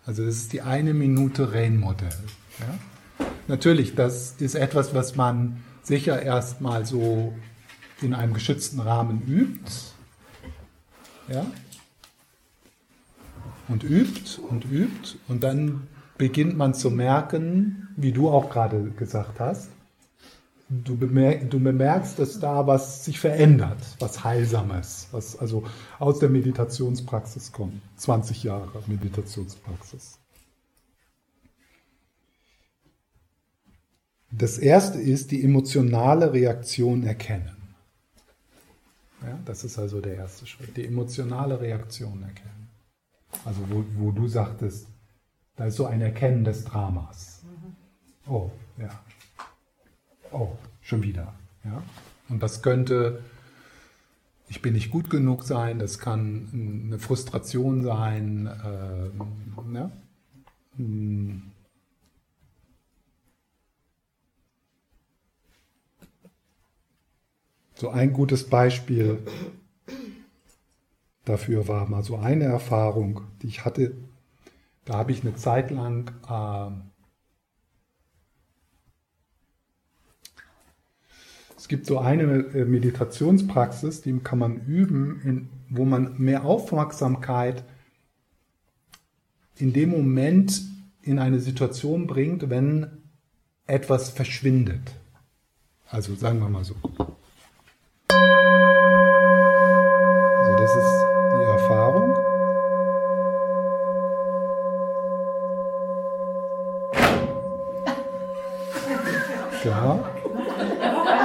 [0.05, 2.13] Also das ist die eine Minute Rain-Modell.
[2.59, 3.25] Ja?
[3.47, 7.33] Natürlich, das ist etwas, was man sicher erstmal so
[8.03, 9.98] in einem geschützten Rahmen übt.
[11.31, 11.45] Ja?
[13.67, 19.39] Und übt und übt und dann beginnt man zu merken, wie du auch gerade gesagt
[19.39, 19.69] hast,
[20.69, 25.63] du, bemerk, du bemerkst, dass da was sich verändert, was Heilsames, was also
[25.97, 27.81] aus der Meditationspraxis kommt.
[27.97, 30.19] 20 Jahre Meditationspraxis.
[34.31, 37.58] Das erste ist die emotionale Reaktion erkennen.
[39.21, 42.69] Ja, das ist also der erste Schritt, die emotionale Reaktion erkennen.
[43.45, 44.87] Also wo, wo du sagtest,
[45.55, 47.43] da ist so ein Erkennen des Dramas.
[48.27, 48.89] Oh, ja.
[50.31, 51.33] Oh, schon wieder.
[51.63, 51.83] Ja?
[52.29, 53.23] Und das könnte,
[54.47, 58.47] ich bin nicht gut genug sein, das kann eine Frustration sein.
[58.47, 59.91] Äh, ja?
[67.79, 69.19] So ein gutes Beispiel
[71.23, 73.95] dafür war mal so eine Erfahrung, die ich hatte.
[74.83, 76.71] Da habe ich eine Zeit lang äh,
[81.55, 87.63] es gibt so eine äh, Meditationspraxis, die kann man üben, in, wo man mehr Aufmerksamkeit
[89.55, 90.63] in dem Moment
[91.01, 93.03] in eine Situation bringt, wenn
[93.67, 94.95] etwas verschwindet.
[95.87, 96.75] Also sagen wir mal so.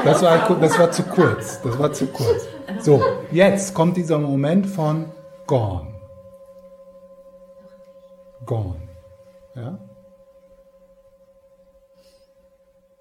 [0.04, 1.62] Das war, das war zu kurz.
[1.62, 2.46] Das war zu kurz.
[2.80, 3.02] So,
[3.32, 5.10] jetzt kommt dieser Moment von
[5.46, 5.94] gone.
[8.44, 8.88] Gone.
[9.54, 9.78] Ja?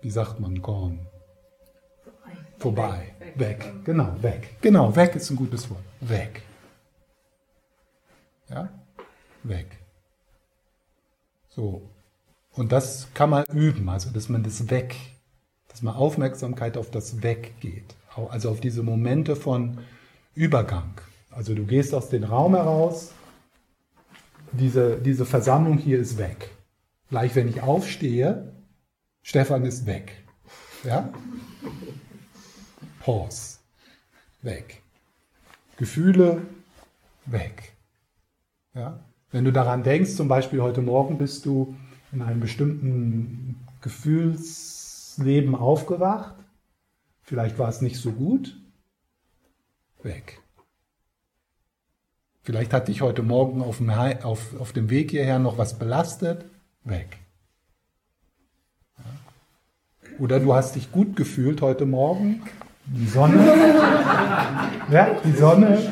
[0.02, 1.00] Wie sagt man gone?
[2.58, 3.14] Vorbei.
[3.36, 3.84] Weg.
[3.84, 4.56] Genau, weg.
[4.62, 5.84] Genau, weg ist ein gutes Wort.
[6.00, 6.42] Weg.
[8.50, 8.70] Ja?
[9.44, 9.78] Weg.
[11.50, 11.82] So.
[12.54, 14.96] Und das kann man üben, also dass man das weg,
[15.74, 17.96] dass man Aufmerksamkeit auf das Weg geht.
[18.30, 19.80] Also auf diese Momente von
[20.36, 20.94] Übergang.
[21.32, 23.12] Also du gehst aus dem Raum heraus,
[24.52, 26.52] diese, diese Versammlung hier ist weg.
[27.10, 28.54] Gleich wenn ich aufstehe,
[29.24, 30.24] Stefan ist weg.
[30.84, 31.12] Ja?
[33.00, 33.58] Pause.
[34.44, 34.84] Weg.
[35.78, 36.44] Gefühle
[37.26, 37.74] weg.
[38.76, 39.00] Ja?
[39.32, 41.76] Wenn du daran denkst, zum Beispiel heute Morgen bist du
[42.12, 43.56] in einem bestimmten
[45.14, 46.36] Gefühlsleben aufgewacht,
[47.22, 48.58] vielleicht war es nicht so gut,
[50.02, 50.40] weg.
[52.42, 56.46] Vielleicht hat dich heute Morgen auf dem, auf, auf dem Weg hierher noch was belastet,
[56.84, 57.20] weg.
[60.20, 62.42] Oder du hast dich gut gefühlt heute Morgen,
[62.86, 63.46] die Sonne,
[64.92, 65.92] ja, die Sonne,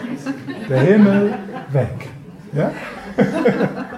[0.68, 1.34] der Himmel,
[1.72, 2.10] weg.
[2.54, 2.72] Ja?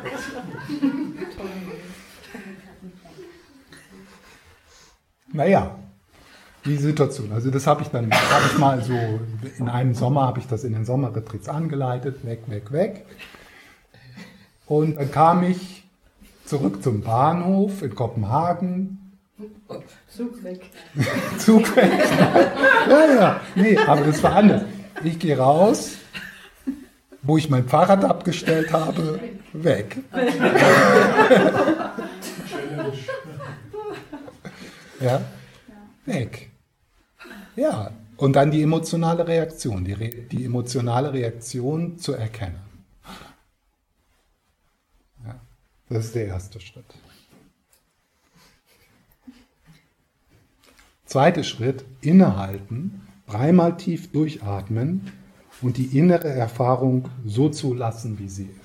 [5.33, 5.75] naja,
[6.65, 7.31] die Situation.
[7.33, 8.93] Also das habe ich dann, habe ich mal so,
[9.57, 13.05] in einem Sommer habe ich das in den Sommerretreats angeleitet, weg, weg, weg.
[14.65, 15.83] Und dann kam ich
[16.45, 18.99] zurück zum Bahnhof in Kopenhagen.
[20.07, 20.61] Zug weg.
[21.37, 21.91] Zug weg.
[22.89, 24.61] ja, ja, nee, aber das war anders.
[25.03, 25.97] Ich gehe raus,
[27.23, 29.19] wo ich mein Fahrrad abgestellt habe,
[29.53, 29.97] weg.
[35.03, 35.21] ja,
[36.05, 36.49] weg.
[37.55, 42.59] Ja, und dann die emotionale Reaktion, die, Re die emotionale Reaktion zu erkennen.
[45.25, 45.39] Ja,
[45.89, 46.85] das ist der erste Schritt.
[51.05, 55.11] Zweiter Schritt, innehalten, dreimal tief durchatmen
[55.61, 58.62] und die innere Erfahrung so zu lassen, wie sie ist.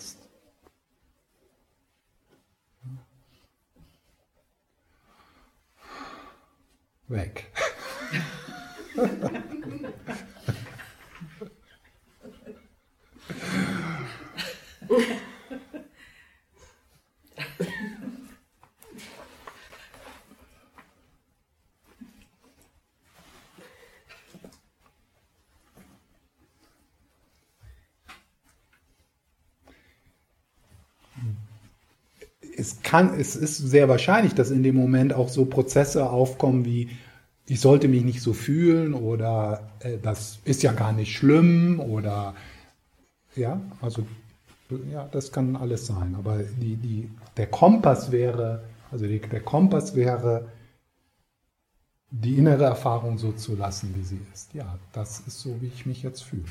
[7.09, 7.47] Weg.
[32.59, 36.91] es kann, es ist sehr wahrscheinlich, dass in dem Moment auch so Prozesse aufkommen wie,
[37.47, 42.35] ich sollte mich nicht so fühlen oder äh, das ist ja gar nicht schlimm oder
[43.37, 44.05] ja, also
[44.93, 46.15] ja, das kann alles sein.
[46.17, 50.49] Aber die, die, der Kompass wäre, also die, der Kompass wäre,
[52.11, 54.53] die innere Erfahrung so zu lassen, wie sie ist.
[54.55, 56.45] Ja, das ist so, wie ich mich jetzt fühle.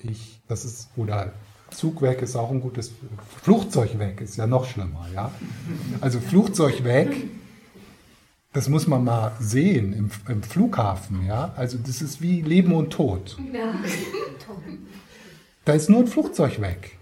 [0.00, 1.32] Ich, das ist, oder
[1.74, 2.92] Zug weg ist auch ein gutes,
[3.42, 5.32] Flugzeug weg ist ja noch schlimmer, ja.
[6.00, 7.14] Also Flugzeug weg,
[8.52, 11.52] das muss man mal sehen im, im Flughafen, ja.
[11.56, 13.38] Also das ist wie Leben und Tod.
[13.52, 13.74] Ja.
[15.64, 16.98] Da ist nur ein Flugzeug weg.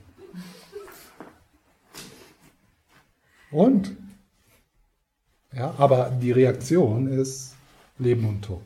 [3.50, 3.96] Und?
[5.52, 7.56] Ja, aber die Reaktion ist
[7.98, 8.62] Leben und Tod.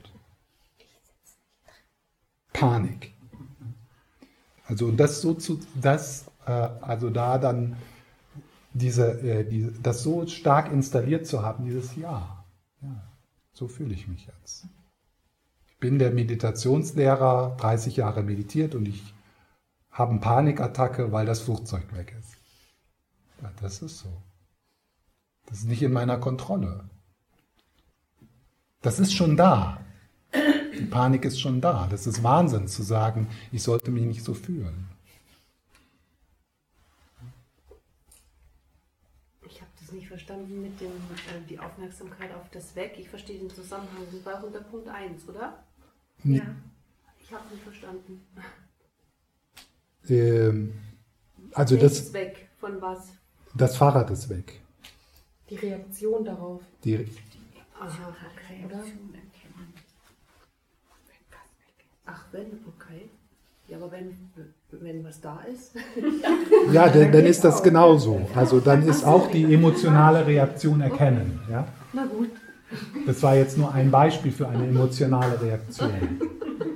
[2.52, 3.13] Panik.
[4.74, 7.76] Also das so zu, das, äh, also da dann
[8.72, 12.44] diese, äh, die, das so stark installiert zu haben, dieses Ja,
[12.82, 13.08] ja,
[13.52, 14.66] so fühle ich mich jetzt.
[15.68, 19.14] Ich bin der Meditationslehrer, 30 Jahre meditiert und ich
[19.92, 22.34] habe eine Panikattacke, weil das Flugzeug weg ist.
[23.42, 24.08] Ja, das ist so.
[25.46, 26.90] Das ist nicht in meiner Kontrolle.
[28.82, 29.78] Das ist schon da.
[30.78, 31.86] Die Panik ist schon da.
[31.90, 34.86] Das ist Wahnsinn zu sagen, ich sollte mich nicht so fühlen.
[39.46, 42.94] Ich habe das nicht verstanden mit dem äh, die Aufmerksamkeit auf das Weg.
[42.98, 44.06] Ich verstehe den Zusammenhang.
[44.12, 45.62] Das war unter Punkt 1, oder?
[46.22, 46.38] Nee.
[46.38, 46.54] Ja.
[47.20, 48.20] Ich habe nicht verstanden.
[50.08, 50.74] Ähm,
[51.52, 52.48] also Nichts das, weg.
[52.58, 53.12] Von was?
[53.54, 54.60] das Fahrrad ist weg.
[55.48, 57.06] Die Reaktion darauf, Die,
[57.78, 58.64] Aha, okay.
[58.64, 58.82] oder?
[62.06, 63.08] Ach, wenn, okay.
[63.66, 64.14] Ja, aber wenn,
[64.72, 65.72] wenn was da ist.
[66.72, 68.28] ja, dann, dann ist das genauso.
[68.34, 71.40] Also dann ist auch die emotionale Reaktion erkennen.
[71.50, 71.66] Ja?
[71.94, 72.30] Na gut.
[73.06, 75.90] Das war jetzt nur ein Beispiel für eine emotionale Reaktion.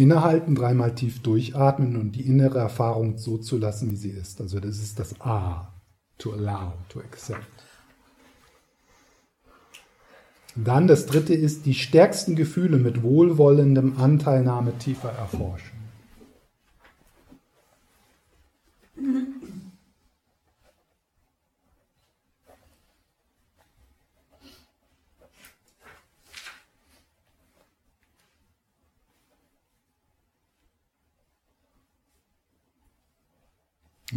[0.00, 4.40] Innehalten, dreimal tief durchatmen und die innere Erfahrung so zu lassen, wie sie ist.
[4.40, 5.74] Also das ist das A.
[6.18, 7.46] To allow, to accept.
[10.56, 15.78] Dann das dritte ist, die stärksten Gefühle mit wohlwollendem Anteilnahme tiefer erforschen.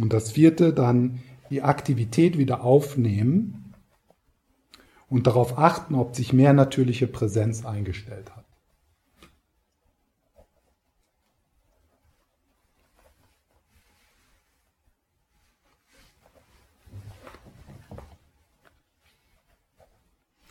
[0.00, 1.20] Und das vierte dann
[1.50, 3.74] die Aktivität wieder aufnehmen
[5.08, 8.46] und darauf achten, ob sich mehr natürliche Präsenz eingestellt hat.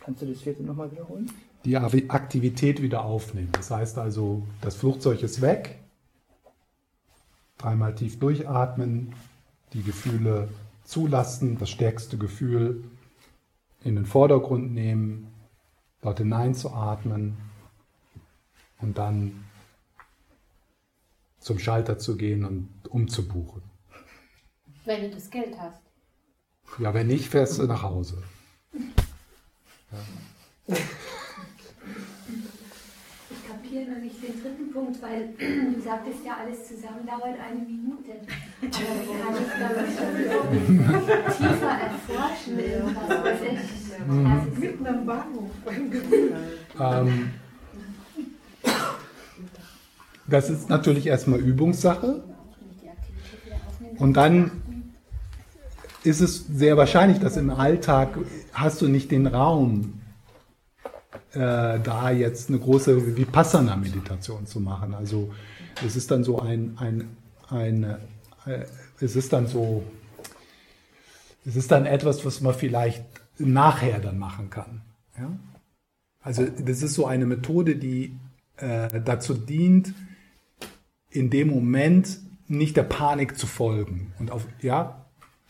[0.04, 1.32] Kannst du das vierte nochmal wiederholen?
[1.64, 3.50] Die Aktivität wieder aufnehmen.
[3.54, 5.80] Das heißt also, das Flugzeug ist weg.
[7.58, 9.14] Dreimal tief durchatmen,
[9.74, 10.49] die Gefühle
[10.84, 12.84] zulassen, das stärkste Gefühl
[13.84, 15.34] in den Vordergrund nehmen,
[16.01, 17.38] dort hineinzuatmen
[18.80, 19.45] und dann
[21.39, 23.63] zum Schalter zu gehen und umzubuchen.
[24.86, 25.82] Wenn du das Geld hast.
[26.80, 28.24] Ja, wenn nicht, fährst du nach Hause.
[30.67, 30.76] Ja.
[33.72, 35.30] kapiere noch nicht den dritten Punkt, weil
[35.74, 38.11] du sagtest ja, alles zusammen dauert eine Minute.
[38.61, 42.57] Aber kann ich, glaube ich, schon tiefer erforschen.
[43.07, 44.07] Was weiß ich.
[44.07, 44.59] Mhm.
[44.59, 45.49] Mitten am Bahnhof.
[46.80, 47.32] Ähm,
[50.28, 52.24] das ist natürlich erstmal Übungssache.
[53.97, 54.51] Und dann
[56.03, 58.17] ist es sehr wahrscheinlich, dass im Alltag
[58.51, 60.01] hast du nicht den Raum,
[61.34, 64.93] da jetzt eine große Vipassana-Meditation zu machen.
[64.93, 65.32] Also
[65.86, 67.17] es ist dann so ein, ein,
[67.49, 67.84] ein
[68.45, 68.65] äh,
[68.99, 69.84] es ist dann so,
[71.45, 73.03] es ist dann etwas, was man vielleicht
[73.38, 74.82] nachher dann machen kann.
[75.17, 75.32] Ja?
[76.21, 78.15] Also das ist so eine Methode, die
[78.57, 79.93] äh, dazu dient,
[81.09, 84.13] in dem Moment nicht der Panik zu folgen.
[84.19, 85.05] Und auf, ja,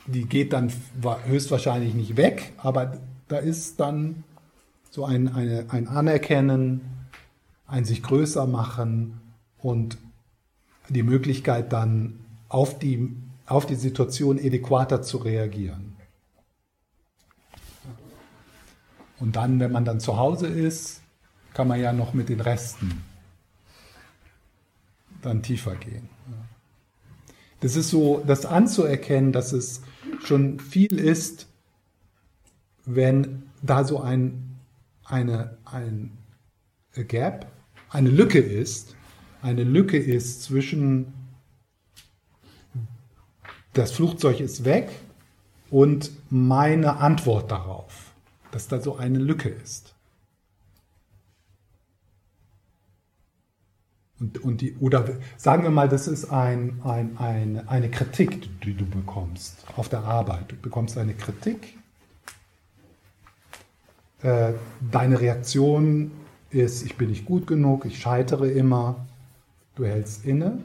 [0.08, 0.72] die geht dann
[1.28, 4.24] höchstwahrscheinlich nicht weg, aber da ist dann
[4.92, 6.82] so ein, eine, ein Anerkennen,
[7.66, 9.22] ein sich größer machen
[9.58, 9.98] und
[10.90, 12.20] die Möglichkeit dann
[12.50, 13.16] auf die,
[13.46, 15.96] auf die Situation adäquater zu reagieren.
[19.20, 21.02] Und dann, wenn man dann zu Hause ist,
[21.54, 23.04] kann man ja noch mit den Resten
[25.22, 26.10] dann tiefer gehen.
[27.62, 29.84] Das ist so, das anzuerkennen, dass es
[30.24, 31.48] schon viel ist,
[32.86, 34.51] wenn da so ein
[35.06, 36.18] eine, ein
[36.94, 37.52] Gap,
[37.90, 38.96] eine Lücke ist,
[39.42, 41.14] eine Lücke ist zwischen
[43.74, 44.90] das Flugzeug ist weg
[45.70, 48.12] und meine Antwort darauf,
[48.52, 49.96] dass da so eine Lücke ist.
[54.20, 58.76] Und, und die, oder sagen wir mal, das ist ein, ein, ein, eine Kritik, die
[58.76, 60.52] du bekommst auf der Arbeit.
[60.52, 61.80] Du bekommst eine Kritik
[64.24, 64.54] äh,
[64.92, 66.12] deine Reaktion
[66.52, 69.08] ist, ich bin nicht gut genug, ich scheitere immer.
[69.76, 70.60] Du hältst inne,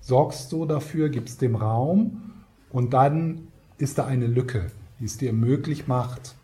[0.00, 2.32] sorgst so dafür, gibst dem Raum
[2.70, 3.48] und dann
[3.78, 6.34] ist da eine Lücke, die es dir möglich macht,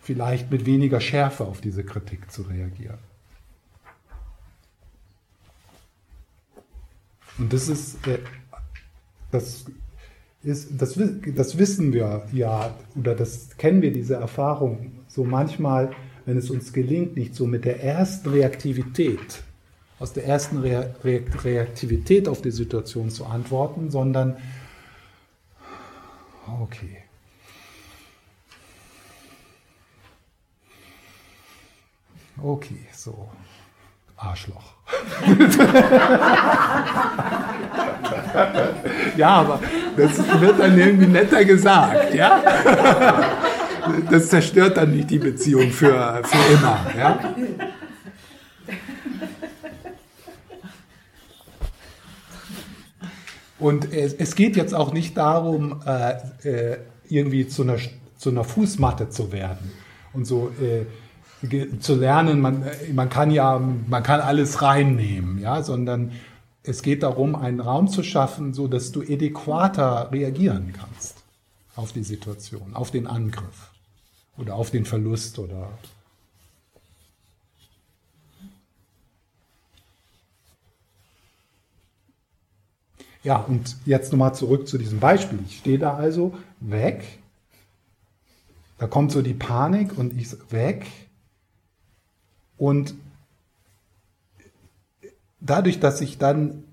[0.00, 2.98] vielleicht mit weniger Schärfe auf diese Kritik zu reagieren.
[7.38, 8.18] Und das ist, äh,
[9.30, 9.64] das
[10.42, 10.98] ist, das,
[11.34, 15.90] das wissen wir ja, oder das kennen wir, diese Erfahrung so manchmal,
[16.24, 19.42] wenn es uns gelingt, nicht so mit der ersten Reaktivität,
[19.98, 24.36] aus der ersten Re Re Reaktivität auf die Situation zu antworten, sondern,
[26.62, 26.98] okay.
[32.42, 33.28] Okay, so.
[34.16, 34.74] Arschloch.
[39.16, 39.60] ja, aber
[39.96, 42.42] das wird dann irgendwie netter gesagt, ja?
[44.10, 46.86] das zerstört dann nicht die Beziehung für, für immer.
[46.96, 47.34] Ja?
[53.58, 56.12] Und es, es, geht jetzt auch nicht darum, äh,
[56.48, 56.78] äh,
[57.08, 57.76] irgendwie zu einer,
[58.16, 59.70] zu einer Fußmatte zu werden
[60.14, 60.86] und so äh,
[61.78, 66.12] zu lernen, man, äh, man kann ja, man kann alles reinnehmen, ja, sondern
[66.62, 71.22] es geht darum, einen Raum zu schaffen, so dass du adäquater reagieren kannst
[71.76, 73.69] auf die Situation, auf den Angriff
[74.40, 75.68] oder auf den Verlust oder
[83.22, 85.38] Ja, und jetzt nochmal zurück zu diesem Beispiel.
[85.46, 87.18] Ich stehe da also weg,
[88.78, 90.86] da kommt so die Panik und ich weg
[92.56, 92.94] und
[95.38, 96.64] dadurch, dass ich dann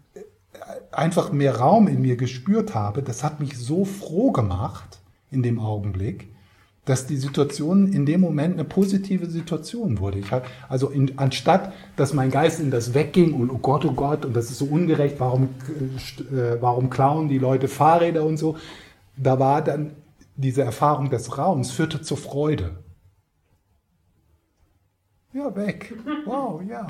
[0.91, 4.99] einfach mehr Raum in mir gespürt habe, das hat mich so froh gemacht
[5.31, 6.29] in dem Augenblick,
[6.87, 10.19] dass die Situation in dem Moment eine positive Situation wurde.
[10.19, 13.91] Ich hab, also in, anstatt, dass mein Geist in das wegging und oh Gott, oh
[13.91, 15.49] Gott, und das ist so ungerecht, warum,
[16.31, 18.57] äh, warum klauen die Leute Fahrräder und so,
[19.17, 19.91] da war dann
[20.37, 22.77] diese Erfahrung des Raums, führte zur Freude.
[25.33, 25.93] Ja, weg.
[26.25, 26.87] Wow, ja.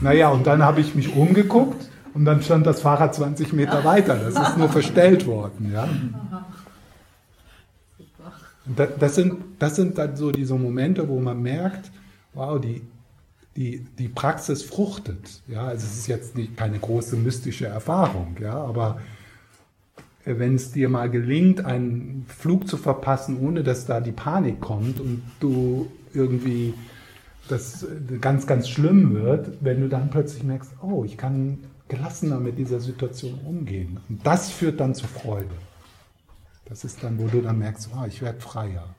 [0.00, 4.16] Naja, und dann habe ich mich umgeguckt und dann stand das Fahrrad 20 Meter weiter.
[4.16, 5.72] Das ist nur verstellt worden.
[5.72, 5.88] Ja.
[8.76, 11.90] Das sind, das sind dann so diese Momente, wo man merkt,
[12.34, 12.82] wow, die,
[13.56, 15.42] die, die Praxis fruchtet.
[15.48, 19.00] Ja, also es ist jetzt nicht, keine große mystische Erfahrung, ja, aber
[20.24, 25.00] wenn es dir mal gelingt, einen Flug zu verpassen, ohne dass da die Panik kommt
[25.00, 26.74] und du irgendwie
[27.48, 27.86] das
[28.20, 31.58] ganz, ganz schlimm wird, wenn du dann plötzlich merkst, oh, ich kann
[31.88, 34.00] gelassener mit dieser Situation umgehen.
[34.08, 35.46] Und das führt dann zu Freude.
[36.68, 38.94] Das ist dann, wo du dann merkst, oh, ich werde freier.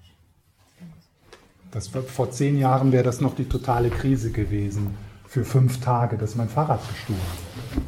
[1.72, 4.98] Das, vor zehn Jahren wäre das noch die totale Krise gewesen
[5.28, 7.86] für fünf Tage, dass mein Fahrrad gestohlen wird.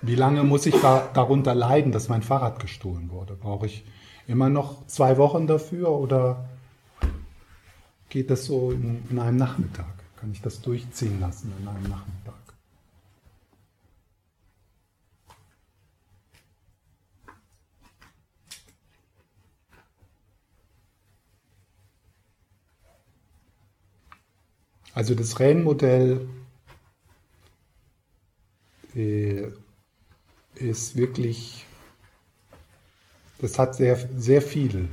[0.00, 3.34] Wie lange muss ich da, darunter leiden, dass mein Fahrrad gestohlen wurde?
[3.34, 3.84] Brauche ich
[4.26, 6.48] immer noch zwei Wochen dafür oder
[8.08, 9.92] geht das so in, in einem Nachmittag?
[10.16, 12.19] Kann ich das durchziehen lassen in einem Nachmittag?
[24.94, 26.28] Also das Rennmodell
[28.94, 29.48] äh,
[30.56, 31.64] ist wirklich,
[33.38, 34.88] das hat sehr, sehr viel.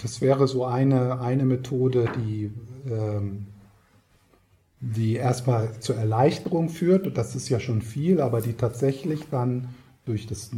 [0.00, 2.52] Das wäre so eine, eine Methode, die,
[2.88, 3.46] ähm,
[4.80, 9.74] die erstmal zur Erleichterung führt, das ist ja schon viel, aber die tatsächlich dann
[10.04, 10.50] durch, das,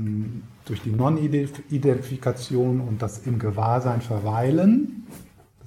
[0.67, 5.07] durch die Non-Identifikation und das im Gewahrsein verweilen,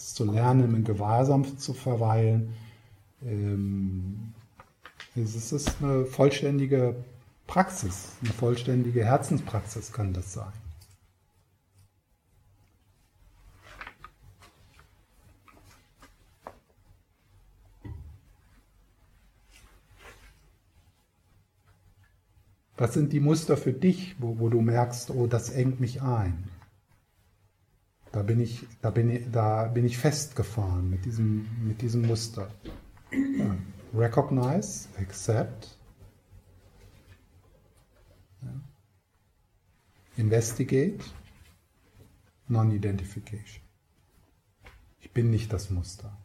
[0.04, 2.54] das zu lernen, im Gewahrsam zu verweilen,
[3.24, 4.34] ähm,
[5.16, 6.96] es ist eine vollständige
[7.48, 10.52] Praxis, eine vollständige Herzenspraxis kann das sein.
[22.76, 26.50] Was sind die Muster für dich, wo, wo du merkst, oh, das engt mich ein?
[28.14, 32.48] Da bin ich, da bin ich, da bin ich festgefahren mit diesem, mit diesem Muster.
[33.12, 33.56] Ja.
[33.92, 35.78] Recognize, accept,
[40.16, 41.04] Investigate,
[42.48, 43.64] Non-Identification.
[45.00, 46.16] Ich bin nicht das Muster.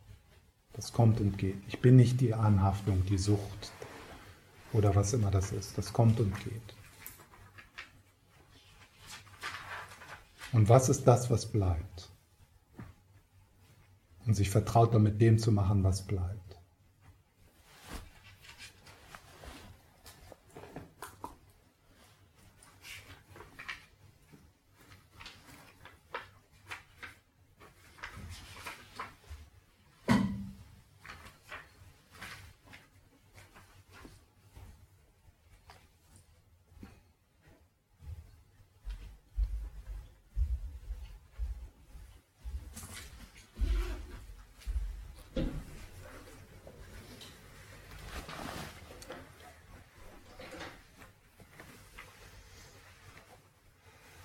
[0.74, 1.56] Das kommt und geht.
[1.68, 3.72] Ich bin nicht die Anhaftung, die Sucht
[4.74, 5.78] oder was immer das ist.
[5.78, 6.77] Das kommt und geht.
[10.52, 12.10] Und was ist das, was bleibt?
[14.26, 16.47] Und sich vertraut damit dem zu machen, was bleibt.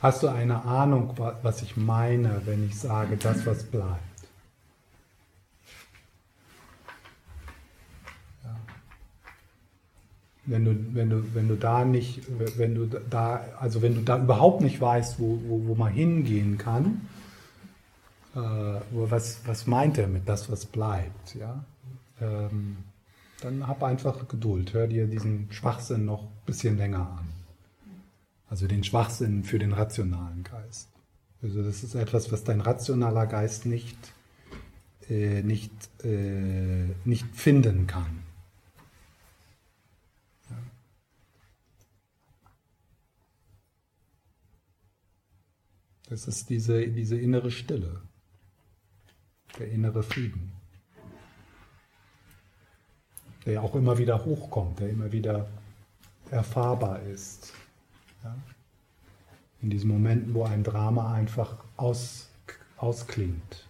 [0.03, 4.03] Hast du eine Ahnung, was ich meine, wenn ich sage, das, was bleibt?
[10.45, 12.21] Wenn du, wenn, du, wenn du da nicht,
[12.57, 16.57] wenn du da, also wenn du da überhaupt nicht weißt, wo, wo, wo man hingehen
[16.57, 17.07] kann,
[18.35, 18.39] äh,
[18.91, 21.33] was, was meint er mit das, was bleibt?
[21.35, 21.63] Ja?
[22.19, 22.75] Ähm,
[23.39, 27.32] dann hab einfach Geduld, hör dir diesen Schwachsinn noch ein bisschen länger an.
[28.53, 30.87] Also den Schwachsinn für den rationalen Geist.
[31.41, 33.97] Also das ist etwas, was dein rationaler Geist nicht,
[35.09, 35.71] äh, nicht,
[36.03, 38.21] äh, nicht finden kann.
[46.07, 48.03] Das ist diese, diese innere Stille,
[49.57, 50.51] der innere Frieden,
[53.47, 55.49] der auch immer wieder hochkommt, der immer wieder
[56.29, 57.51] erfahrbar ist.
[58.23, 58.35] Ja?
[59.61, 62.29] In diesen Momenten, wo ein Drama einfach aus,
[62.77, 63.67] ausklingt.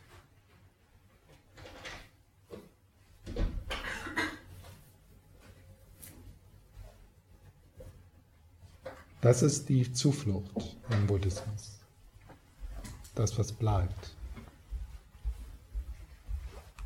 [9.21, 11.73] Das ist die Zuflucht im Buddhismus
[13.15, 14.11] das, was bleibt.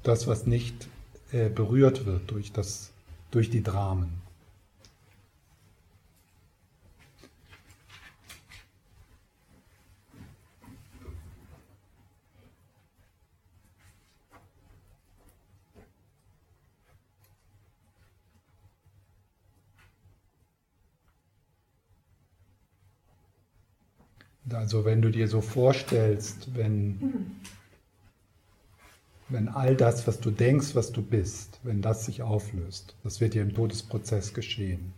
[0.04, 0.88] Das, was nicht
[1.32, 2.92] äh, berührt wird durch, das,
[3.32, 4.22] durch die Dramen.
[24.52, 27.36] Also wenn du dir so vorstellst, wenn,
[29.30, 33.34] wenn all das, was du denkst, was du bist, wenn das sich auflöst, das wird
[33.34, 34.94] dir im Todesprozess geschehen.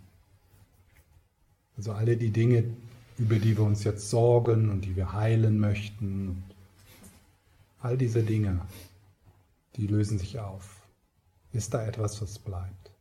[1.78, 2.66] Also alle die Dinge,
[3.18, 6.43] über die wir uns jetzt sorgen und die wir heilen möchten,
[7.80, 8.62] all diese Dinge,
[9.76, 10.88] die lösen sich auf.
[11.52, 12.91] Ist da etwas, was bleibt?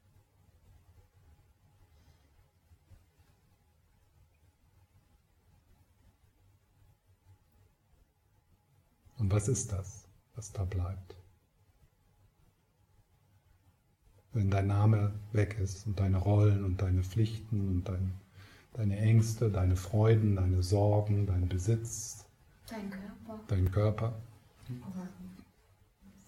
[9.19, 11.17] Und was ist das, was da bleibt?
[14.33, 18.13] Wenn dein Name weg ist und deine Rollen und deine Pflichten und dein,
[18.75, 22.25] deine Ängste, deine Freuden, deine Sorgen, dein Besitz,
[22.69, 23.41] dein Körper.
[23.49, 24.15] Dein Körper.
[24.83, 25.09] Aber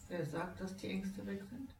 [0.09, 1.74] wer sagt, dass die Ängste weg sind?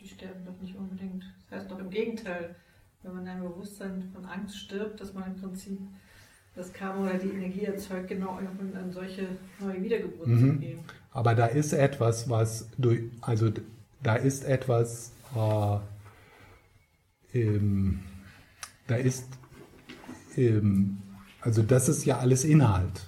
[0.00, 1.24] Die sterben doch nicht unbedingt.
[1.50, 2.54] Das heißt doch im Gegenteil,
[3.02, 5.80] wenn man ein Bewusstsein von Angst stirbt, dass man im Prinzip
[6.58, 9.28] das Karma oder die Energie erzeugt, genau um an solche
[9.60, 10.38] neue Wiedergeburt mhm.
[10.40, 10.80] zu gehen.
[11.12, 13.50] Aber da ist etwas, was durch, also
[14.02, 15.78] da ist etwas, äh,
[17.38, 18.00] ähm,
[18.88, 19.26] da ist,
[20.36, 20.98] ähm,
[21.40, 23.06] also das ist ja alles Inhalt.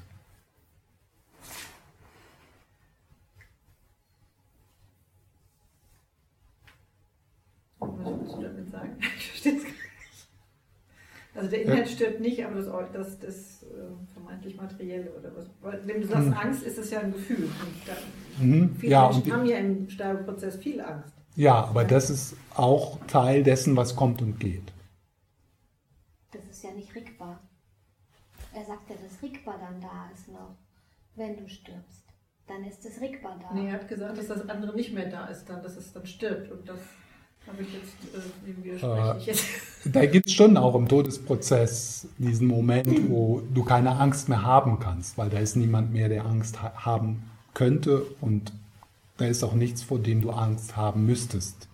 [7.81, 8.97] Was willst du damit sagen?
[9.01, 9.81] Ich verstehe es gar nicht.
[11.41, 11.87] Also der Inhalt ja.
[11.87, 15.47] stirbt nicht, aber das, das, das äh, vermeintlich Materielle oder was.
[15.63, 16.35] Weil, wenn du sagst mhm.
[16.35, 17.49] Angst, ist es ja ein Gefühl.
[17.87, 18.77] Da, mhm.
[18.77, 21.15] Viele ja, Menschen haben ja im Sterbeprozess viel Angst.
[21.37, 24.71] Ja, aber das ist auch Teil dessen, was kommt und geht.
[26.33, 27.41] Das ist ja nicht rickbar.
[28.53, 30.59] Er sagt ja, dass rickbar dann da ist noch,
[31.17, 32.05] wenn du stirbst.
[32.49, 33.55] Dann ist es rickbar da.
[33.55, 36.05] Nee, er hat gesagt, dass das andere nicht mehr da ist, dann, dass es dann
[36.05, 36.81] stirbt und das
[37.47, 39.37] habe ich jetzt, äh, äh,
[39.93, 44.79] Da gibt es schon auch im Todesprozess diesen Moment, wo du keine Angst mehr haben
[44.79, 47.23] kannst, weil da ist niemand mehr, der Angst ha haben
[47.55, 48.53] könnte und
[49.17, 51.69] da ist auch nichts, vor dem du Angst haben müsstest.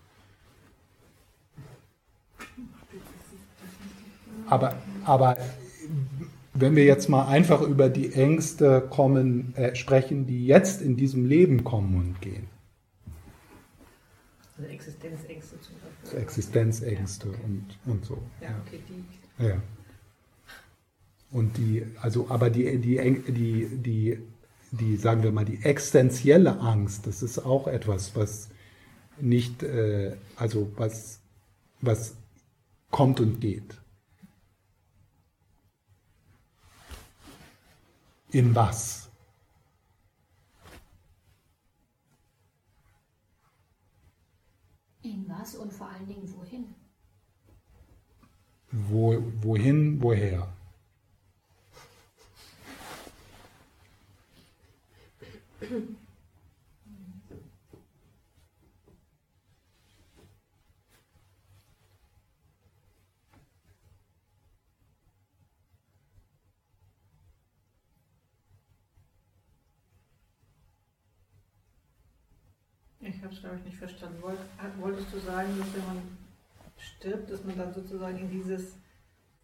[4.48, 5.36] Aber, aber
[6.54, 11.26] wenn wir jetzt mal einfach über die Ängste kommen, äh, sprechen, die jetzt in diesem
[11.26, 12.48] Leben kommen und gehen.
[14.59, 16.18] Also Existenzängste zum Beispiel.
[16.20, 17.42] Existenzängste ja, okay.
[17.44, 18.22] und, und so.
[18.40, 19.44] Ja, okay, die.
[19.44, 19.62] Ja.
[21.30, 22.96] Und die, also, aber die, die,
[23.28, 24.18] die, die,
[24.70, 28.48] die, sagen wir mal, die existenzielle Angst, das ist auch etwas, was
[29.20, 31.20] nicht, äh, also was,
[31.80, 32.14] was
[32.90, 33.78] kommt und geht.
[38.30, 39.05] In was?
[45.07, 46.74] In was und vor allen Dingen wohin?
[48.72, 50.48] Wo, wohin, woher?
[73.09, 74.22] Ich habe es, glaube ich, nicht verstanden.
[74.80, 76.02] Wolltest du sagen, dass wenn man
[76.78, 78.74] stirbt, dass man dann sozusagen in dieses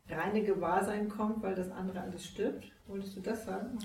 [0.08, 2.64] reine Gewahrsein kommt, weil das andere alles stirbt?
[2.86, 3.78] Wolltest du das sagen?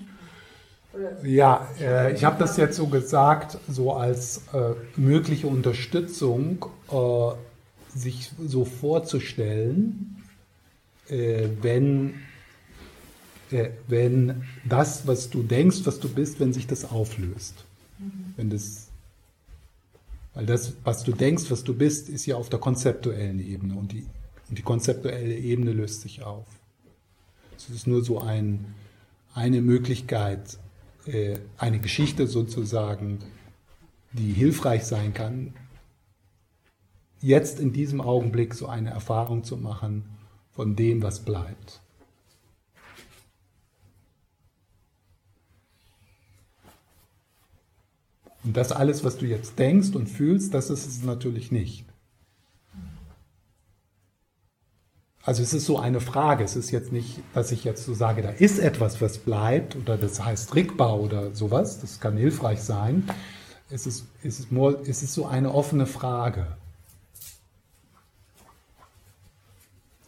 [1.23, 7.31] Ja, äh, ich habe das jetzt so gesagt, so als äh, mögliche Unterstützung, äh,
[7.97, 10.23] sich so vorzustellen,
[11.09, 12.15] äh, wenn,
[13.51, 17.65] äh, wenn das, was du denkst, was du bist, wenn sich das auflöst.
[17.99, 18.33] Mhm.
[18.35, 18.86] Wenn das,
[20.37, 23.91] weil das, was du denkst, was du bist, ist ja auf der konzeptuellen Ebene und
[23.91, 24.05] die,
[24.49, 26.45] und die konzeptuelle Ebene löst sich auf.
[27.57, 28.75] Es ist nur so ein,
[29.33, 30.59] eine Möglichkeit,
[31.07, 33.17] äh, eine Geschichte sozusagen,
[34.13, 35.55] die hilfreich sein kann,
[37.19, 40.03] jetzt in diesem Augenblick so eine Erfahrung zu machen
[40.51, 41.81] von dem, was bleibt.
[48.47, 51.83] Und das alles, was du jetzt denkst und fühlst, das ist es natürlich nicht.
[55.21, 56.45] Also es ist so eine Frage.
[56.45, 59.97] Es ist jetzt nicht, dass ich jetzt so sage, da ist etwas, was bleibt oder
[59.97, 61.81] das heißt Rickbau oder sowas.
[61.81, 63.09] Das kann hilfreich sein.
[63.69, 66.47] Es ist, es ist, more, es ist so eine offene Frage.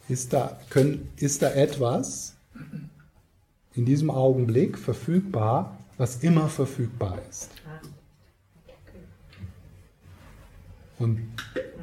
[0.07, 2.35] Ist da, können, ist da etwas
[3.75, 7.58] in diesem Augenblick verfügbar, was immer verfügbar ist?
[10.99, 11.19] Und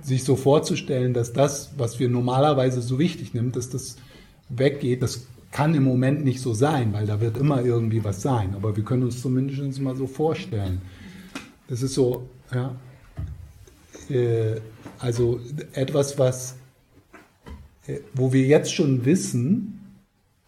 [0.02, 3.96] sich so vorzustellen, dass das, was wir normalerweise so wichtig nimmt, dass das
[4.48, 8.54] weggeht, das kann im Moment nicht so sein, weil da wird immer irgendwie was sein.
[8.54, 10.82] Aber wir können uns zumindest mal so vorstellen.
[11.68, 12.76] Das ist so, ja,
[14.10, 14.60] äh,
[14.98, 15.40] also
[15.72, 16.56] etwas, was,
[17.86, 19.80] äh, wo wir jetzt schon wissen,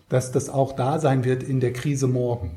[0.09, 2.51] dass das auch da sein wird in der Krise morgen.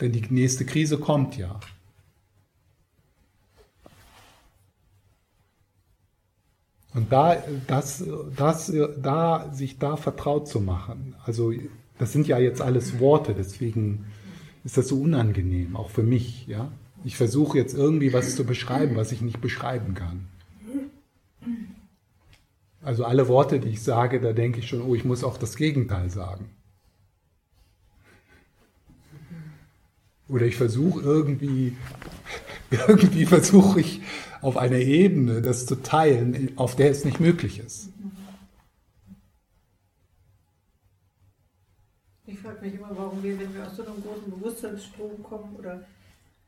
[0.00, 1.60] Denn die nächste Krise kommt ja.
[6.94, 8.04] Und da, das,
[8.36, 8.72] das,
[9.02, 11.52] da, sich da vertraut zu machen, also
[11.98, 14.06] das sind ja jetzt alles Worte, deswegen
[14.64, 16.46] ist das so unangenehm, auch für mich.
[16.46, 16.70] Ja?
[17.04, 20.26] Ich versuche jetzt irgendwie was zu beschreiben, was ich nicht beschreiben kann.
[22.82, 25.56] Also alle Worte, die ich sage, da denke ich schon, oh, ich muss auch das
[25.56, 26.50] Gegenteil sagen.
[30.28, 31.76] Oder ich versuche irgendwie,
[32.70, 34.00] irgendwie versuche ich
[34.44, 37.88] auf einer Ebene das zu teilen, auf der es nicht möglich ist.
[42.26, 45.80] Ich frage mich immer, warum wir, wenn wir aus so einem großen Bewusstseinsstrom kommen oder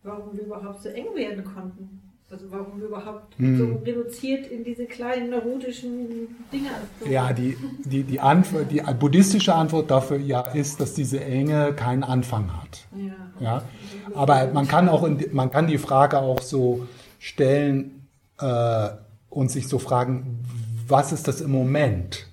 [0.03, 2.03] warum wir überhaupt so eng werden konnten.
[2.31, 3.59] Also warum wir überhaupt hm.
[3.59, 6.71] so reduziert in diese kleinen neurotischen Dinge.
[7.09, 12.03] Ja, die, die, die, Antwort, die buddhistische Antwort dafür ja ist, dass diese Enge keinen
[12.03, 12.87] Anfang hat.
[12.97, 13.13] Ja.
[13.41, 13.63] ja?
[14.15, 16.87] Aber man kann auch in, man kann die Frage auch so
[17.19, 18.07] stellen
[18.39, 18.89] äh,
[19.31, 20.45] und sich so fragen,
[20.89, 22.29] was ist das im Moment?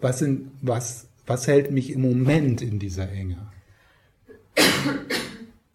[0.00, 3.38] Was, sind, was, was hält mich im Moment in dieser Enge?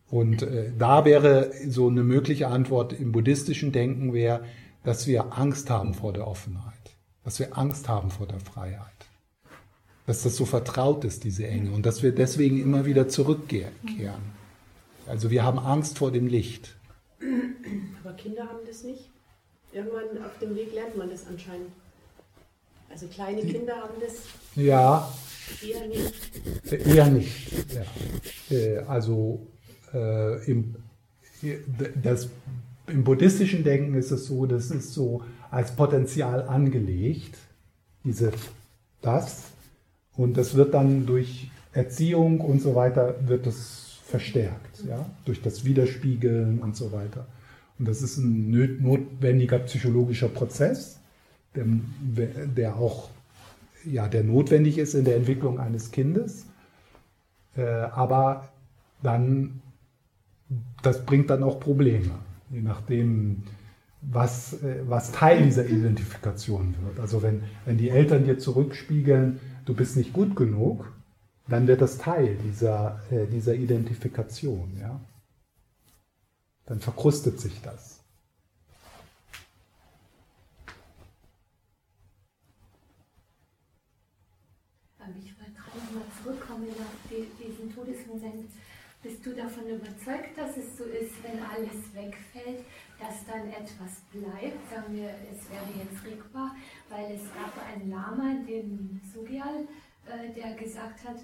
[0.09, 4.43] Und äh, da wäre so eine mögliche Antwort im buddhistischen Denken wäre,
[4.83, 9.07] dass wir Angst haben vor der Offenheit, dass wir Angst haben vor der Freiheit,
[10.07, 13.73] dass das so vertraut ist, diese Enge, und dass wir deswegen immer wieder zurückkehren.
[15.05, 16.75] Also wir haben Angst vor dem Licht.
[18.03, 19.09] Aber Kinder haben das nicht.
[19.71, 21.69] Irgendwann auf dem Weg lernt man das anscheinend.
[22.89, 24.13] Also kleine Kinder haben das.
[24.55, 25.11] Ja.
[25.61, 26.87] Eher nicht.
[26.87, 27.73] Eher nicht.
[27.73, 28.55] Ja.
[28.55, 29.45] Äh, also
[29.93, 30.75] äh, im,
[32.01, 32.29] das,
[32.87, 37.37] im buddhistischen Denken ist es so, das ist so als Potenzial angelegt,
[38.03, 38.31] diese,
[39.01, 39.43] das.
[40.15, 45.65] Und das wird dann durch Erziehung und so weiter, wird das verstärkt, ja, durch das
[45.65, 47.27] Widerspiegeln und so weiter.
[47.77, 48.49] Und das ist ein
[48.81, 50.99] notwendiger psychologischer Prozess,
[51.55, 51.65] der,
[52.47, 53.09] der auch
[53.85, 56.45] ja, der notwendig ist in der Entwicklung eines Kindes.
[57.55, 58.49] Äh, aber
[59.01, 59.61] dann,
[60.81, 62.11] das bringt dann auch Probleme,
[62.49, 63.43] je nachdem,
[64.01, 66.99] was, äh, was Teil dieser Identifikation wird.
[66.99, 70.91] Also wenn, wenn die Eltern dir zurückspiegeln, du bist nicht gut genug,
[71.49, 74.77] dann wird das Teil dieser, äh, dieser Identifikation.
[74.79, 74.99] Ja?
[76.65, 77.99] Dann verkrustet sich das.
[85.23, 88.51] Ich wollte gerade nochmal zurückkommen auf diesen Todesmoment.
[89.01, 92.65] Bist du davon überzeugt, dass es so ist, wenn alles wegfällt,
[92.99, 94.69] dass dann etwas bleibt?
[94.69, 96.53] Sagen wir, es wäre jetzt regbar,
[96.89, 99.65] weil es gab einen Lama, den Sugyal,
[100.05, 101.17] äh, der gesagt hat,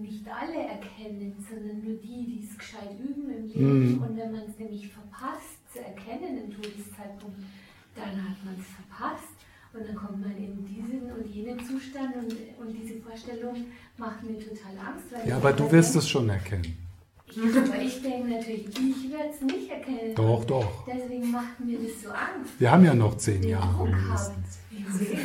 [0.00, 3.96] nicht alle erkennen, sondern nur die, die es gescheit üben im Leben.
[3.96, 4.02] Mhm.
[4.02, 7.38] Und wenn man es nämlich verpasst zu erkennen im Todeszeitpunkt,
[7.94, 9.34] dann hat man es verpasst.
[9.74, 13.64] Und dann kommt man in diesen und jenen Zustand und, und diese Vorstellung
[13.96, 15.06] macht mir total Angst.
[15.26, 16.76] ja, aber du wirst es schon erkennen.
[17.34, 20.14] Ja, aber ich denke natürlich, ich werde es nicht erkennen.
[20.14, 20.84] Doch, doch.
[20.86, 22.52] Deswegen macht mir das so Angst.
[22.58, 24.58] Wir haben ja noch zehn Jahre mindestens.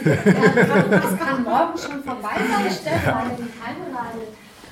[0.03, 4.19] Das kann morgen schon vorbei sein, Stefan, wenn ich heimrate,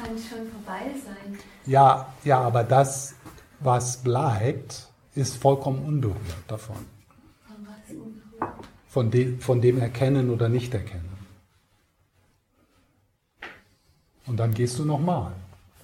[0.06, 1.38] kann schon vorbei sein.
[1.66, 3.16] Ja, ja, aber das,
[3.60, 6.78] was bleibt, ist vollkommen unberührt davon.
[7.48, 8.66] Von was unberührt?
[8.88, 11.16] Von dem, von dem Erkennen oder Nicht-Erkennen.
[14.28, 15.34] Und dann gehst du nochmal.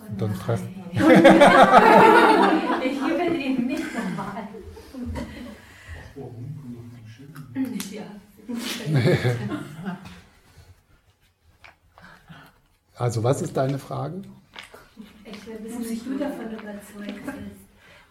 [0.07, 0.83] Und dann treffen.
[0.91, 1.15] ich will
[3.41, 4.47] ihn nicht nochmal.
[7.91, 8.03] Ja.
[13.01, 14.21] Also, was ist deine Frage?
[15.25, 17.65] Ich will wissen, wie du davon überzeugt bist,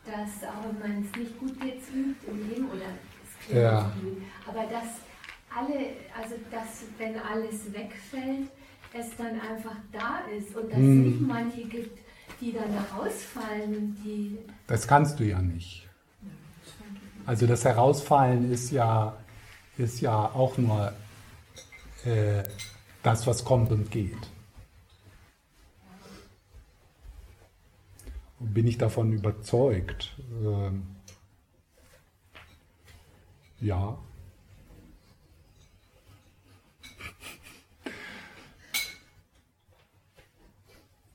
[0.05, 2.86] dass auch wenn man es nicht gut jetzt übt im Leben oder
[3.22, 3.93] es klingt ja.
[4.49, 4.99] aber dass
[5.55, 5.74] alle,
[6.20, 8.49] also dass wenn alles wegfällt,
[8.93, 11.05] es dann einfach da ist und dass es hm.
[11.05, 11.99] nicht manche gibt,
[12.41, 13.97] die dann herausfallen.
[14.05, 15.88] Die das kannst du ja nicht.
[17.26, 19.16] Also das Herausfallen ist ja,
[19.78, 20.93] ist ja auch nur
[22.05, 22.43] äh,
[23.05, 24.18] das, was kommt und geht.
[28.41, 30.16] Bin ich davon überzeugt?
[30.43, 30.82] Ähm,
[33.61, 33.99] ja.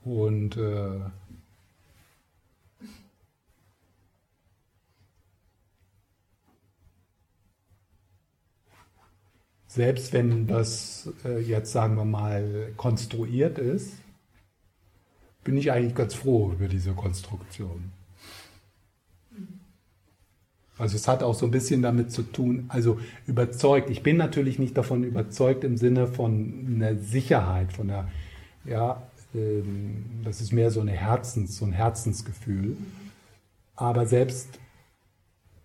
[0.04, 1.00] Und äh,
[9.68, 13.94] selbst wenn das äh, jetzt, sagen wir mal, konstruiert ist,
[15.46, 17.92] bin ich eigentlich ganz froh über diese Konstruktion.
[20.78, 23.90] Also es hat auch so ein bisschen damit zu tun, also überzeugt.
[23.90, 28.10] Ich bin natürlich nicht davon überzeugt im Sinne von einer Sicherheit, von einer,
[28.66, 32.76] ja, ähm, das ist mehr so, eine Herzens, so ein Herzensgefühl.
[33.78, 34.60] Aber selbst,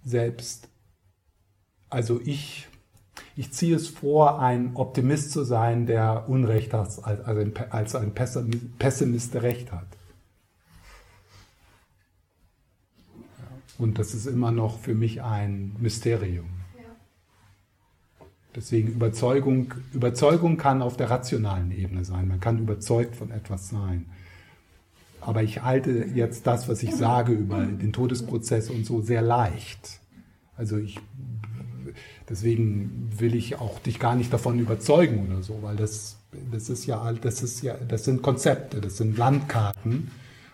[0.04, 0.68] selbst,
[1.88, 2.68] also ich,
[3.36, 8.12] ich ziehe es vor, ein Optimist zu sein, der Unrecht hat, als ein,
[8.78, 9.86] Pessimist Recht hat.
[13.78, 16.50] Und das ist immer noch für mich ein Mysterium.
[18.54, 22.28] Deswegen Überzeugung, Überzeugung kann auf der rationalen Ebene sein.
[22.28, 24.06] Man kann überzeugt von etwas sein.
[25.20, 30.00] Aber ich halte jetzt das, was ich sage über den Todesprozess und so sehr leicht.
[30.56, 30.98] Also ich,
[32.30, 36.16] deswegen will ich auch dich gar nicht davon überzeugen oder so, weil das,
[36.52, 40.10] das ist ja, das ist ja, das sind Konzepte, das sind Landkarten.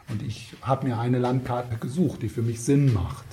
[0.09, 3.27] Und ich habe mir eine Landkarte gesucht, die für mich Sinn macht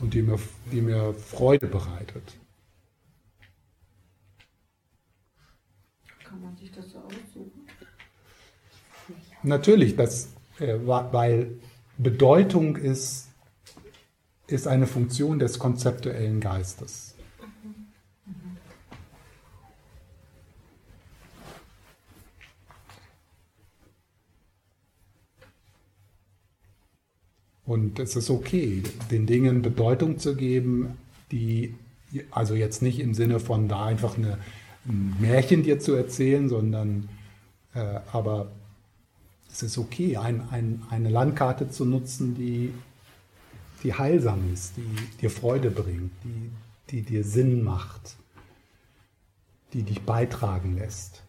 [0.00, 0.38] und die mir,
[0.70, 2.36] die mir Freude bereitet.
[6.24, 7.66] Kann man sich das so aussuchen?
[9.42, 11.58] Natürlich, das, äh, weil
[11.96, 13.28] Bedeutung ist,
[14.48, 17.07] ist eine Funktion des konzeptuellen Geistes.
[27.68, 30.96] Und es ist okay, den Dingen Bedeutung zu geben,
[31.30, 31.74] die,
[32.30, 34.38] also jetzt nicht im Sinne von da einfach eine
[34.88, 37.08] ein Märchen dir zu erzählen, sondern
[37.74, 38.50] äh, aber
[39.50, 42.72] es ist okay, ein, ein, eine Landkarte zu nutzen, die,
[43.82, 46.50] die heilsam ist, die dir Freude bringt, die,
[46.90, 48.16] die dir Sinn macht,
[49.72, 51.22] die dich beitragen lässt.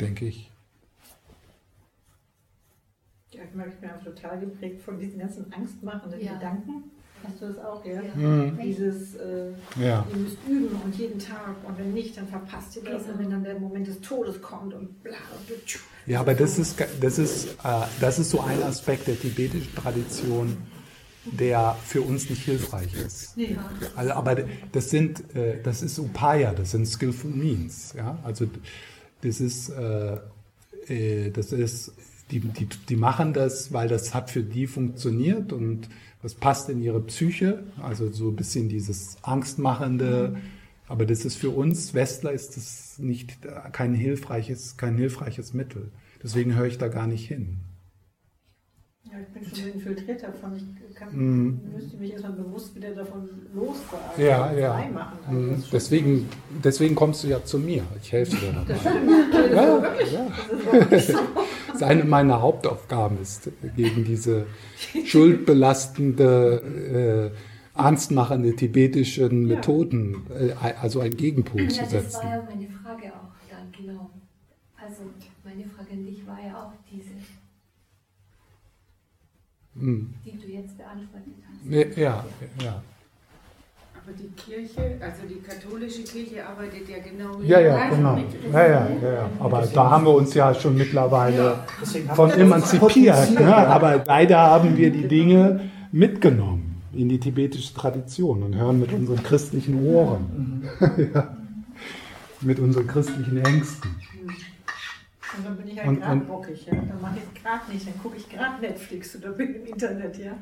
[0.00, 0.53] Denke ich.
[3.34, 6.34] Ja, ich bin auch total geprägt von diesen ganzen angstmachenden ja.
[6.34, 6.90] Gedanken.
[7.26, 8.02] Hast du das auch, ja?
[8.02, 8.14] ja.
[8.14, 8.58] Mhm.
[8.62, 10.06] Dieses, äh, ja.
[10.10, 13.14] ihr müsst üben und jeden Tag und wenn nicht, dann verpasst ihr das genau.
[13.14, 15.16] und wenn dann der Moment des Todes kommt und bla.
[15.48, 19.74] Und ja, aber das ist, das, ist, äh, das ist so ein Aspekt der tibetischen
[19.74, 20.56] Tradition,
[21.24, 23.36] der für uns nicht hilfreich ist.
[23.36, 23.56] Nee.
[23.96, 24.36] Also, aber
[24.72, 27.94] das sind, äh, das ist Upaya, das sind Skillful Means.
[27.96, 28.18] Ja?
[28.22, 28.46] Also
[29.22, 30.18] das ist, äh,
[30.88, 31.92] äh das ist
[32.30, 35.88] die, die, die machen das, weil das hat für die funktioniert und
[36.22, 40.36] das passt in ihre Psyche, also so ein bisschen dieses Angstmachende.
[40.88, 43.38] Aber das ist für uns Westler ist das nicht
[43.72, 45.90] kein hilfreiches, kein hilfreiches Mittel.
[46.22, 47.58] Deswegen höre ich da gar nicht hin.
[49.04, 50.56] Ja, ich bin schon infiltriert davon.
[50.56, 51.60] Ich kann, mm.
[51.74, 54.24] müsste mich erstmal bewusst wieder davon losbearbeiten.
[54.24, 55.10] Ja, ja.
[55.26, 55.64] Also mm.
[55.70, 56.28] deswegen,
[56.64, 57.82] deswegen kommst du ja zu mir.
[58.02, 58.72] Ich helfe dir dabei.
[58.72, 58.84] Das
[59.52, 60.86] ja, ja.
[60.88, 61.08] Das
[61.74, 64.46] ist eine meiner Hauptaufgaben ist, gegen diese
[65.04, 67.32] schuldbelastende
[67.74, 72.12] ernstmachende tibetischen Methoden, äh, also einen Gegenpol ja, zu setzen.
[72.12, 74.10] Das war ja meine Frage auch dann, genau.
[74.80, 75.02] Also
[75.44, 77.14] meine Frage an dich war ja auch diese,
[79.78, 80.14] hm.
[80.24, 81.98] die du jetzt beantwortet hast.
[81.98, 82.24] Ja,
[82.62, 82.82] ja.
[84.06, 88.18] Aber die Kirche, also die katholische Kirche arbeitet ja genau ja, ja, genau.
[88.52, 89.30] Ja, ja, ja, ja.
[89.38, 91.60] Aber da haben wir uns ja schon mittlerweile
[92.06, 93.30] ja, von emanzipiert.
[93.30, 93.56] Ne?
[93.56, 99.22] Aber leider haben wir die Dinge mitgenommen in die tibetische Tradition und hören mit unseren
[99.22, 100.68] christlichen Ohren.
[100.78, 101.10] Mhm.
[101.14, 101.36] ja.
[102.42, 103.90] Mit unseren christlichen Ängsten.
[105.36, 106.74] Und dann bin ich halt gerade bockig, ja.
[106.74, 110.18] Dann mache ich es gerade nicht, dann gucke ich gerade Netflix oder bin im Internet,
[110.18, 110.32] ja.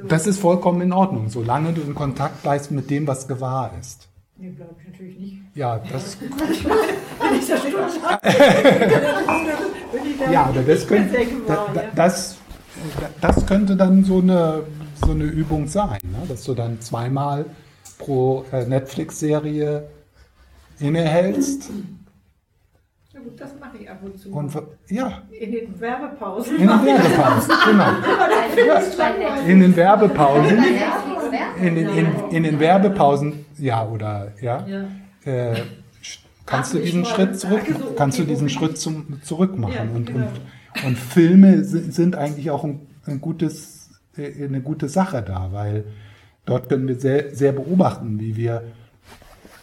[0.00, 0.08] So.
[0.08, 4.08] Das ist vollkommen in Ordnung, solange du in Kontakt bleibst mit dem, was gewahr ist.
[4.36, 5.36] Nee, glaube ich natürlich nicht.
[5.54, 6.16] Ja, das.
[6.20, 7.60] Wenn ich das
[10.32, 11.18] Ja, aber das könnte,
[11.94, 12.36] das,
[13.20, 14.62] das könnte dann so eine,
[15.04, 16.26] so eine Übung sein, ne?
[16.28, 17.46] dass du dann zweimal
[17.98, 19.88] pro äh, Netflix-Serie
[20.78, 21.70] innehältst
[23.20, 24.32] ja gut, das mache ich ab und zu.
[24.32, 24.52] Und,
[24.88, 25.22] ja.
[25.30, 26.56] In den Werbepausen.
[26.56, 27.84] In den Werbepausen, genau.
[29.06, 29.40] Ja.
[29.46, 30.58] In den Werbepausen.
[31.60, 34.66] In den, in, in den Werbepausen, ja, oder, ja.
[34.66, 34.84] ja.
[35.24, 35.62] Äh,
[36.46, 37.62] kannst du diesen Schritt zurück,
[37.96, 39.74] kannst du diesen Schritt zum, zurück machen.
[39.74, 40.26] Ja, und, genau.
[40.26, 45.84] und, und Filme sind eigentlich auch ein, ein gutes, äh, eine gute Sache da, weil
[46.46, 48.64] dort können wir sehr, sehr beobachten, wie wir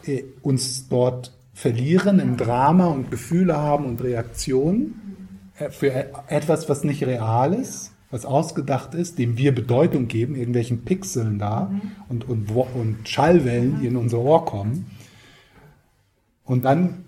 [0.06, 5.18] äh, uns dort verlieren im Drama und Gefühle haben und Reaktionen
[5.58, 10.36] äh, für e-, etwas, was nicht real ist, was ausgedacht ist, dem wir Bedeutung geben,
[10.36, 11.82] irgendwelchen Pixeln da mhm.
[12.10, 14.92] und, und, und Schallwellen, die in unser Ohr kommen.
[16.46, 17.06] Und dann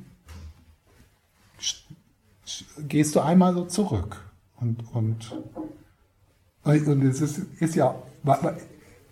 [2.88, 4.20] gehst du einmal so zurück.
[4.60, 5.32] Und, und,
[6.64, 7.94] und es ist, ist ja,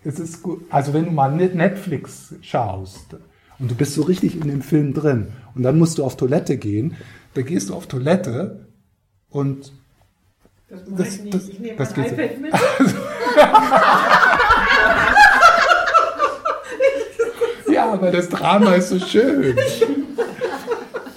[0.02, 3.16] es ist gut, also wenn du mal Netflix schaust,
[3.58, 5.28] und du bist so richtig in dem Film drin.
[5.54, 6.96] Und dann musst du auf Toilette gehen.
[7.34, 8.66] Da gehst du auf Toilette
[9.30, 9.72] und
[10.68, 11.34] das das, ich nicht.
[11.34, 12.52] Das, ich nehme das mein iPad mit.
[17.72, 19.56] ja, aber das Drama ist so schön.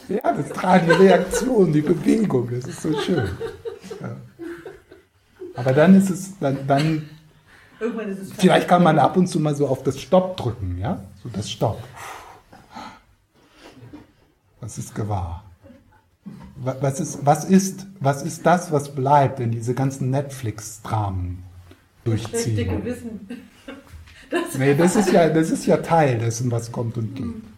[0.08, 3.30] Ja, das Drama, die Reaktion, die Bewegung, das ist so schön.
[4.00, 4.16] Ja.
[5.56, 7.10] Aber dann ist es, dann, dann
[7.80, 11.04] ist es vielleicht kann man ab und zu mal so auf das Stopp drücken, ja?
[11.22, 11.84] So das Stopp.
[14.62, 15.44] Was ist gewahr?
[16.56, 21.44] Was ist, was, ist, was ist das, was bleibt, wenn diese ganzen Netflix-Dramen
[22.04, 22.56] durchziehen?
[22.56, 23.28] Das Gewissen.
[24.30, 27.51] Das nee, das ist, ja, das ist ja Teil dessen, was kommt und geht.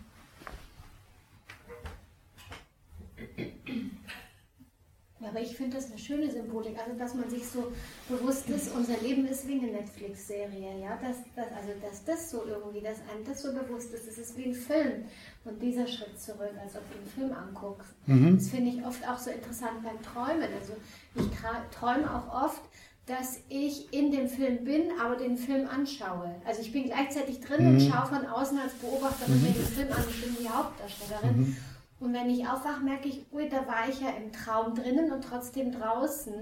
[5.34, 7.72] Aber ich finde das eine schöne Symbolik, also dass man sich so
[8.08, 12.44] bewusst ist, unser Leben ist wie eine Netflix-Serie, ja, dass, dass, also dass das so
[12.46, 15.06] irgendwie, dass einem das so bewusst ist, es ist wie ein Film
[15.46, 17.96] und dieser Schritt zurück, als ob du einen Film anguckst.
[18.06, 18.36] Mhm.
[18.36, 20.74] Das finde ich oft auch so interessant beim Träumen, also
[21.16, 21.26] ich
[21.72, 22.62] träume auch oft,
[23.08, 26.36] dass ich in dem Film bin, aber den Film anschaue.
[26.46, 27.74] Also ich bin gleichzeitig drin mhm.
[27.74, 29.46] und schaue von außen als Beobachterin mhm.
[29.46, 31.38] den Film an, ich bin die Hauptdarstellerin.
[31.38, 31.58] Mhm.
[32.04, 35.24] Und wenn ich aufwache, merke ich, ui, da war ich ja im Traum drinnen und
[35.24, 36.34] trotzdem draußen.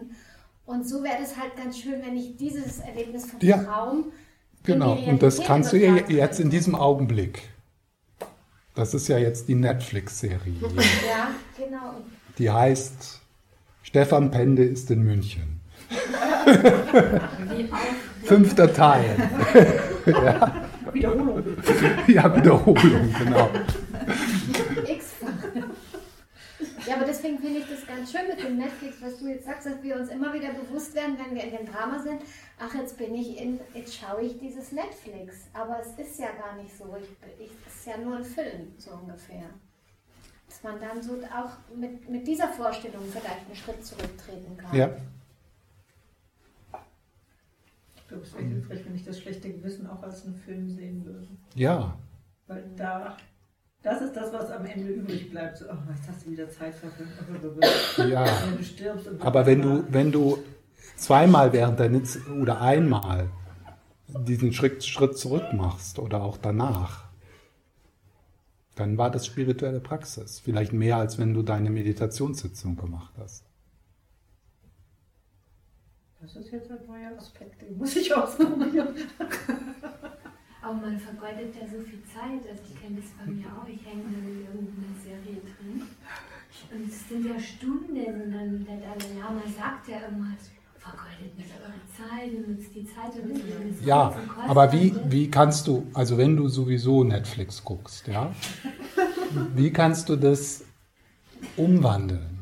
[0.66, 4.06] Und so wäre es halt ganz schön, wenn ich dieses Erlebnis vom ja, Traum.
[4.64, 7.44] Genau, und das kannst du ja jetzt in diesem Augenblick.
[8.74, 10.62] Das ist ja jetzt die Netflix-Serie.
[11.08, 11.94] ja, genau.
[12.40, 13.22] Die heißt
[13.84, 15.62] Stefan Pende ist in München.
[18.24, 19.30] Fünfter Teil.
[20.08, 20.66] ja.
[20.92, 21.44] Wiederholung.
[22.08, 23.50] Ja, Wiederholung, genau.
[26.92, 29.66] Ja, aber deswegen finde ich das ganz schön mit dem Netflix, was du jetzt sagst,
[29.66, 32.22] dass wir uns immer wieder bewusst werden, wenn wir in dem Drama sind,
[32.60, 35.48] ach, jetzt bin ich in, jetzt schaue ich dieses Netflix.
[35.54, 36.94] Aber es ist ja gar nicht so.
[37.00, 39.46] Ich, ich, es ist ja nur ein Film, so ungefähr.
[40.50, 44.76] Dass man dann so auch mit, mit dieser Vorstellung vielleicht einen Schritt zurücktreten kann.
[44.76, 44.90] Ja.
[47.96, 51.06] Ich glaube, es wäre hilfreich, wenn ich das schlechte Gewissen auch als einen Film sehen
[51.06, 51.26] würde.
[51.56, 51.98] Ja.
[52.48, 53.16] Weil da
[53.84, 55.58] das ist das, was am Ende übrig bleibt.
[55.58, 57.12] So, oh, jetzt hast du wieder Zeit verfilmt.
[58.10, 58.26] Ja.
[59.20, 60.38] Aber wenn du, wenn du
[60.95, 63.30] zweimal während Nitz oder einmal
[64.08, 67.06] diesen Schritt, Schritt zurück machst oder auch danach,
[68.76, 70.40] dann war das spirituelle Praxis.
[70.40, 73.44] Vielleicht mehr, als wenn du deine Meditationssitzung gemacht hast.
[76.22, 78.90] Das ist jetzt ein neuer Aspekt, den muss ich ausprobieren.
[81.32, 82.44] Vergeudet ja so viel Zeit.
[82.49, 83.68] Also ich kenne das bei mir auch.
[83.68, 85.88] Ich hänge dann in irgendeiner Serie drin.
[86.74, 87.95] Und es sind ja Stunden.
[87.95, 90.36] Und dann der Dalai Lama sagt ja immer
[90.82, 94.16] vergeudet nicht eure Zeit und nutzt die Zeit, ihr das Ja,
[94.48, 98.34] aber wie, wie kannst du, also wenn du sowieso Netflix guckst, ja,
[99.56, 100.64] wie kannst du das
[101.56, 102.40] umwandeln?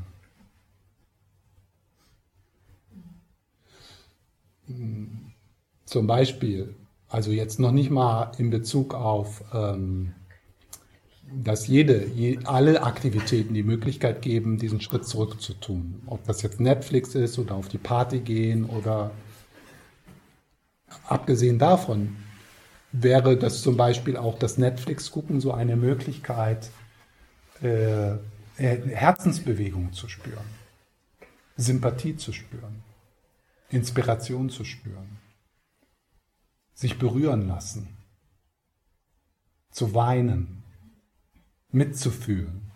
[5.85, 6.75] Zum Beispiel,
[7.09, 10.13] also jetzt noch nicht mal in Bezug auf, ähm,
[11.31, 16.01] dass jede, je, alle Aktivitäten die Möglichkeit geben, diesen Schritt zurückzutun.
[16.07, 19.11] Ob das jetzt Netflix ist oder auf die Party gehen oder
[21.07, 22.15] abgesehen davon
[22.91, 26.71] wäre das zum Beispiel auch das Netflix gucken so eine Möglichkeit,
[27.61, 28.13] äh,
[28.55, 30.45] Herzensbewegung zu spüren,
[31.55, 32.83] Sympathie zu spüren,
[33.69, 35.18] Inspiration zu spüren,
[36.79, 37.89] sich berühren lassen,
[39.69, 40.63] zu weinen,
[41.71, 42.71] mitzufühlen.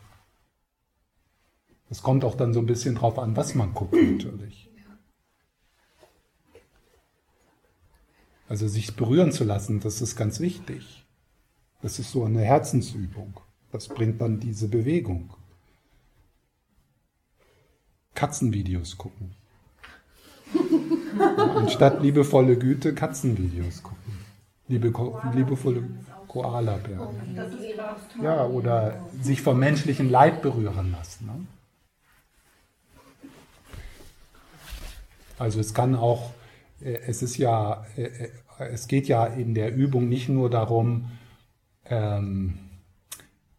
[1.90, 4.70] Es kommt auch dann so ein bisschen drauf an, was man guckt natürlich.
[8.50, 11.06] Also sich berühren zu lassen, das ist ganz wichtig.
[11.82, 13.40] Das ist so eine Herzensübung.
[13.72, 15.34] Das bringt dann diese Bewegung.
[18.16, 19.34] Katzenvideos gucken.
[21.56, 23.93] Anstatt liebevolle Güte Katzenvideos gucken.
[24.68, 24.94] Liebe,
[25.34, 25.84] liebevolle
[26.28, 27.38] Koala-Bären.
[28.22, 31.26] Ja, oder sich vom menschlichen Leid berühren lassen.
[31.26, 31.46] Ne?
[35.38, 36.32] Also es kann auch,
[36.82, 38.30] äh, es ist ja, äh, äh,
[38.72, 41.12] es geht ja in der Übung nicht nur darum,
[41.86, 42.60] ähm,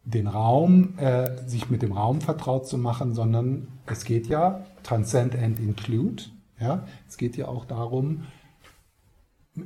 [0.04, 5.34] den Raum, äh, sich mit dem Raum vertraut zu machen, sondern es geht ja, transcend
[5.34, 6.24] and include,
[6.58, 8.24] ja, es geht ja auch darum,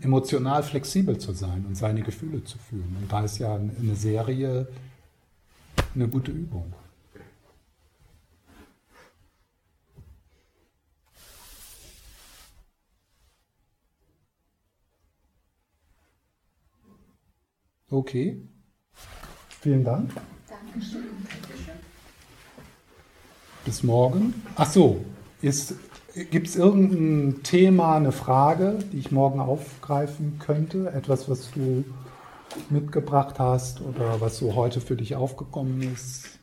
[0.01, 2.97] emotional flexibel zu sein und seine Gefühle zu fühlen.
[3.01, 4.69] Und da ist ja eine Serie
[5.95, 6.73] eine gute Übung.
[17.91, 18.43] Okay.
[19.61, 20.13] Vielen Dank.
[20.47, 21.05] Dankeschön.
[23.65, 24.35] Bis morgen.
[24.57, 25.05] Ach so,
[26.25, 30.91] gibt es irgendein Thema, eine Frage, die ich morgen aufgreifen könnte?
[30.91, 31.85] Etwas, was du
[32.71, 36.39] mitgebracht hast oder was so heute für dich aufgekommen ist?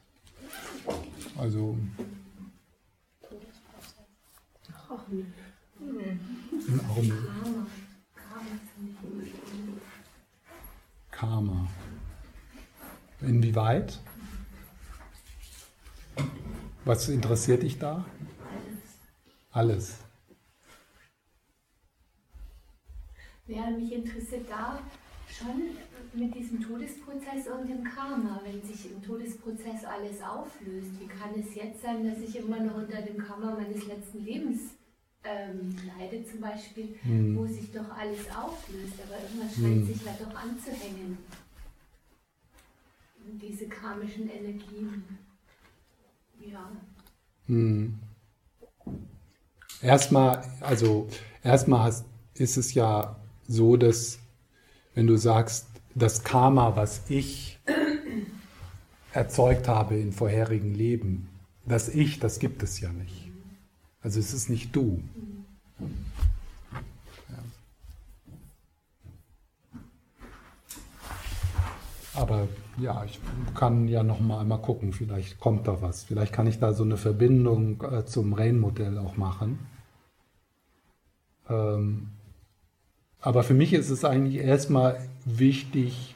[1.38, 1.78] Also.
[6.90, 7.14] Auch nicht.
[11.12, 11.68] Karma.
[13.22, 14.00] Inwieweit?
[16.84, 18.06] Was interessiert dich da?
[19.56, 19.96] Alles.
[23.48, 24.80] Ja, mich interessiert da
[25.28, 25.78] schon
[26.14, 31.00] mit diesem Todesprozess und dem Karma, wenn sich im Todesprozess alles auflöst.
[31.00, 34.76] Wie kann es jetzt sein, dass ich immer noch unter dem Karma meines letzten Lebens
[35.24, 37.38] ähm, leide, zum Beispiel, hm.
[37.38, 39.88] wo sich doch alles auflöst, aber irgendwas scheint hm.
[39.88, 41.18] sich ja doch anzuhängen
[43.42, 45.04] diese karmischen Energien.
[46.40, 46.72] Ja.
[47.48, 48.00] Hm.
[49.86, 51.08] Erstmal, also
[51.44, 51.94] erstmal
[52.34, 53.18] ist es ja
[53.48, 54.18] so, dass
[54.96, 57.60] wenn du sagst, das Karma, was ich
[59.14, 61.30] erzeugt habe in vorherigen Leben,
[61.68, 63.32] das Ich, das gibt es ja nicht.
[64.02, 65.04] Also es ist nicht du.
[67.30, 67.38] Ja.
[72.16, 72.48] Aber
[72.80, 73.20] ja, ich
[73.54, 76.06] kann ja noch mal einmal gucken, vielleicht kommt da was.
[76.06, 79.60] Vielleicht kann ich da so eine Verbindung äh, zum Rain-Modell auch machen.
[81.50, 82.10] Ähm,
[83.22, 86.16] aber für mich ist es eigentlich erstmal wichtig,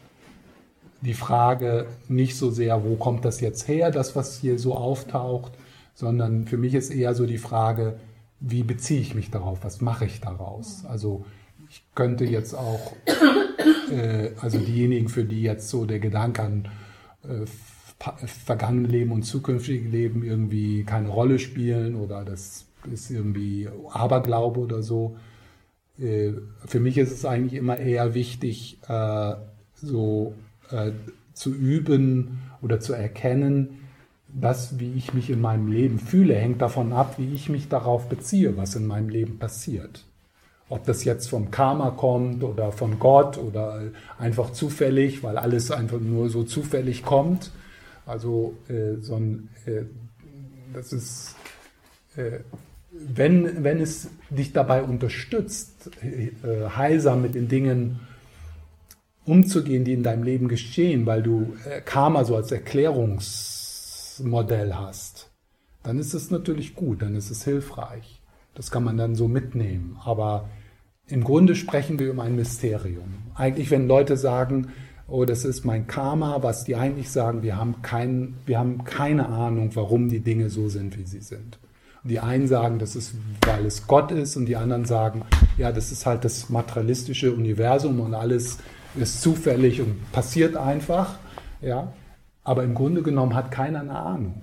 [1.02, 5.54] die Frage nicht so sehr, wo kommt das jetzt her, das, was hier so auftaucht,
[5.96, 8.00] sondern für mich ist eher so die Frage,
[8.40, 10.86] wie beziehe ich mich darauf, was mache ich daraus?
[10.86, 11.26] Also
[11.70, 12.94] ich könnte jetzt auch
[13.92, 16.68] äh, also diejenigen, für die jetzt so der Gedanke an
[17.24, 17.46] äh,
[18.46, 24.82] vergangene Leben und zukünftige Leben irgendwie keine Rolle spielen oder das ist irgendwie Aberglaube oder
[24.82, 25.18] so.
[26.00, 26.34] Äh,
[26.66, 29.34] für mich ist es eigentlich immer eher wichtig, äh,
[29.76, 30.34] so
[30.72, 30.92] äh,
[31.34, 33.80] zu üben oder zu erkennen,
[34.28, 38.10] das, wie ich mich in meinem Leben fühle, hängt davon ab, wie ich mich darauf
[38.10, 40.06] beziehe, was in meinem Leben passiert.
[40.70, 43.90] Ob das jetzt vom Karma kommt oder von Gott oder
[44.20, 47.52] einfach zufällig, weil alles einfach nur so zufällig kommt.
[48.06, 49.86] Also äh, so ein, äh,
[50.74, 51.36] das ist,
[52.16, 52.40] äh,
[52.92, 56.32] wenn, wenn es dich dabei unterstützt, äh,
[56.70, 58.00] heilsam mit den Dingen
[59.26, 65.30] umzugehen, die in deinem Leben geschehen, weil du äh, Karma so als Erklärungsmodell hast,
[65.84, 68.22] dann ist es natürlich gut, dann ist es hilfreich.
[68.56, 70.00] Das kann man dann so mitnehmen.
[70.04, 70.50] Aber
[71.08, 73.14] im Grunde sprechen wir um ein Mysterium.
[73.36, 74.74] Eigentlich, wenn Leute sagen,
[75.08, 79.30] oh, das ist mein Karma, was die eigentlich sagen, wir haben, kein, wir haben keine
[79.30, 81.60] Ahnung, warum die Dinge so sind, wie sie sind.
[82.04, 83.14] Die einen sagen, das ist,
[83.46, 85.26] weil es Gott ist, und die anderen sagen,
[85.58, 88.60] ja, das ist halt das materialistische Universum und alles
[88.96, 91.18] ist zufällig und passiert einfach.
[91.62, 91.94] Ja,
[92.44, 94.42] aber im Grunde genommen hat keiner eine Ahnung.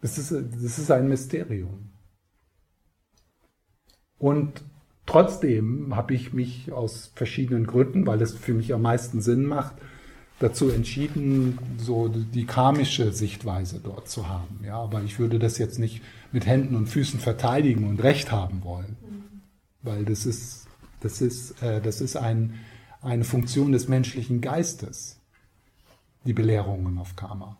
[0.00, 1.90] Das ist, das ist ein Mysterium.
[4.18, 4.62] Und
[5.06, 9.76] trotzdem habe ich mich aus verschiedenen Gründen, weil es für mich am meisten Sinn macht,
[10.38, 14.60] dazu entschieden, so die karmische Sichtweise dort zu haben.
[14.64, 16.02] Ja, aber ich würde das jetzt nicht
[16.32, 18.96] mit Händen und Füßen verteidigen und Recht haben wollen,
[19.82, 20.66] weil das ist,
[21.00, 22.60] das ist, äh, das ist ein,
[23.00, 25.18] eine Funktion des menschlichen Geistes,
[26.24, 27.56] die Belehrungen auf Karma.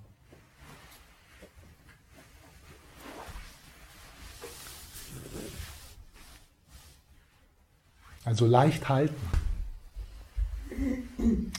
[8.25, 9.44] Also leicht halten.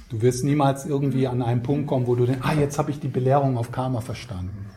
[0.10, 3.00] Du wirst niemals irgendwie an einen Punkt kommen, wo du denkst, ah, jetzt habe ich
[3.00, 4.70] die Belehrung auf Karma verstanden.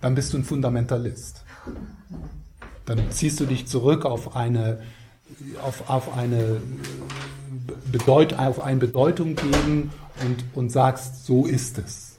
[0.00, 1.44] Dann bist du ein Fundamentalist.
[2.84, 4.82] Dann ziehst du dich zurück auf eine,
[5.62, 6.60] auf, auf eine
[7.90, 9.92] Bedeut, auf eine Bedeutung geben
[10.24, 12.18] und, und sagst, so ist es.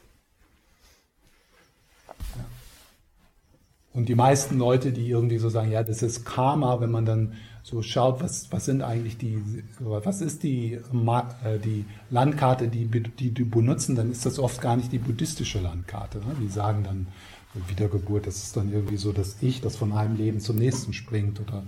[3.94, 7.34] Und die meisten Leute, die irgendwie so sagen, ja, das ist Karma, wenn man dann
[7.64, 9.42] so schaut, was, was sind eigentlich die,
[9.80, 14.76] was ist die, äh, die Landkarte, die, die die benutzen, dann ist das oft gar
[14.76, 16.20] nicht die buddhistische Landkarte.
[16.20, 16.36] Ne?
[16.42, 17.08] Die sagen dann,
[17.54, 21.40] Wiedergeburt, das ist dann irgendwie so das Ich, das von einem Leben zum nächsten springt
[21.40, 21.64] oder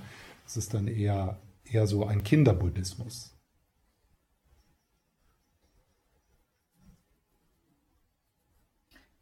[0.45, 3.31] es ist dann eher, eher so ein Kinderbuddhismus.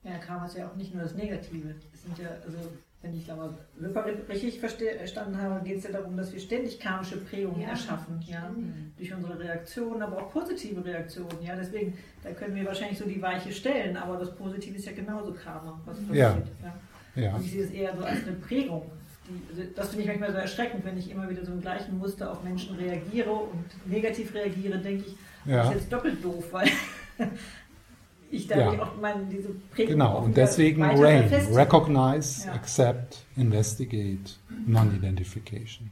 [0.04, 1.76] Ja, Karma ist ja auch nicht nur das Negative.
[1.94, 2.58] Es sind ja, also
[3.03, 3.53] wenn ich glaube,
[4.30, 8.49] richtig verstanden habe, geht es ja darum, dass wir ständig karmische Prägungen ja, erschaffen, ja,
[8.97, 13.21] durch unsere Reaktionen, aber auch positive Reaktionen, ja, deswegen, da können wir wahrscheinlich so die
[13.21, 16.38] Weiche stellen, aber das Positive ist ja genauso Karma, was passiert, ja.
[17.15, 17.21] ja.
[17.21, 17.35] ja.
[17.35, 18.89] Und ich sehe es eher so als eine Prägung.
[19.27, 21.97] Die, also das finde ich manchmal so erschreckend, wenn ich immer wieder so im gleichen
[21.97, 25.15] Muster auf Menschen reagiere und negativ reagiere, denke ich,
[25.45, 25.57] ja.
[25.57, 26.69] das ist jetzt doppelt doof, weil
[28.34, 28.84] ich dadurch ja.
[28.84, 32.53] auch meine, diese Prägung Genau, und deswegen RAIN, Recognize, ja.
[32.53, 34.35] Accept, Investigate,
[34.65, 35.91] Non-Identification.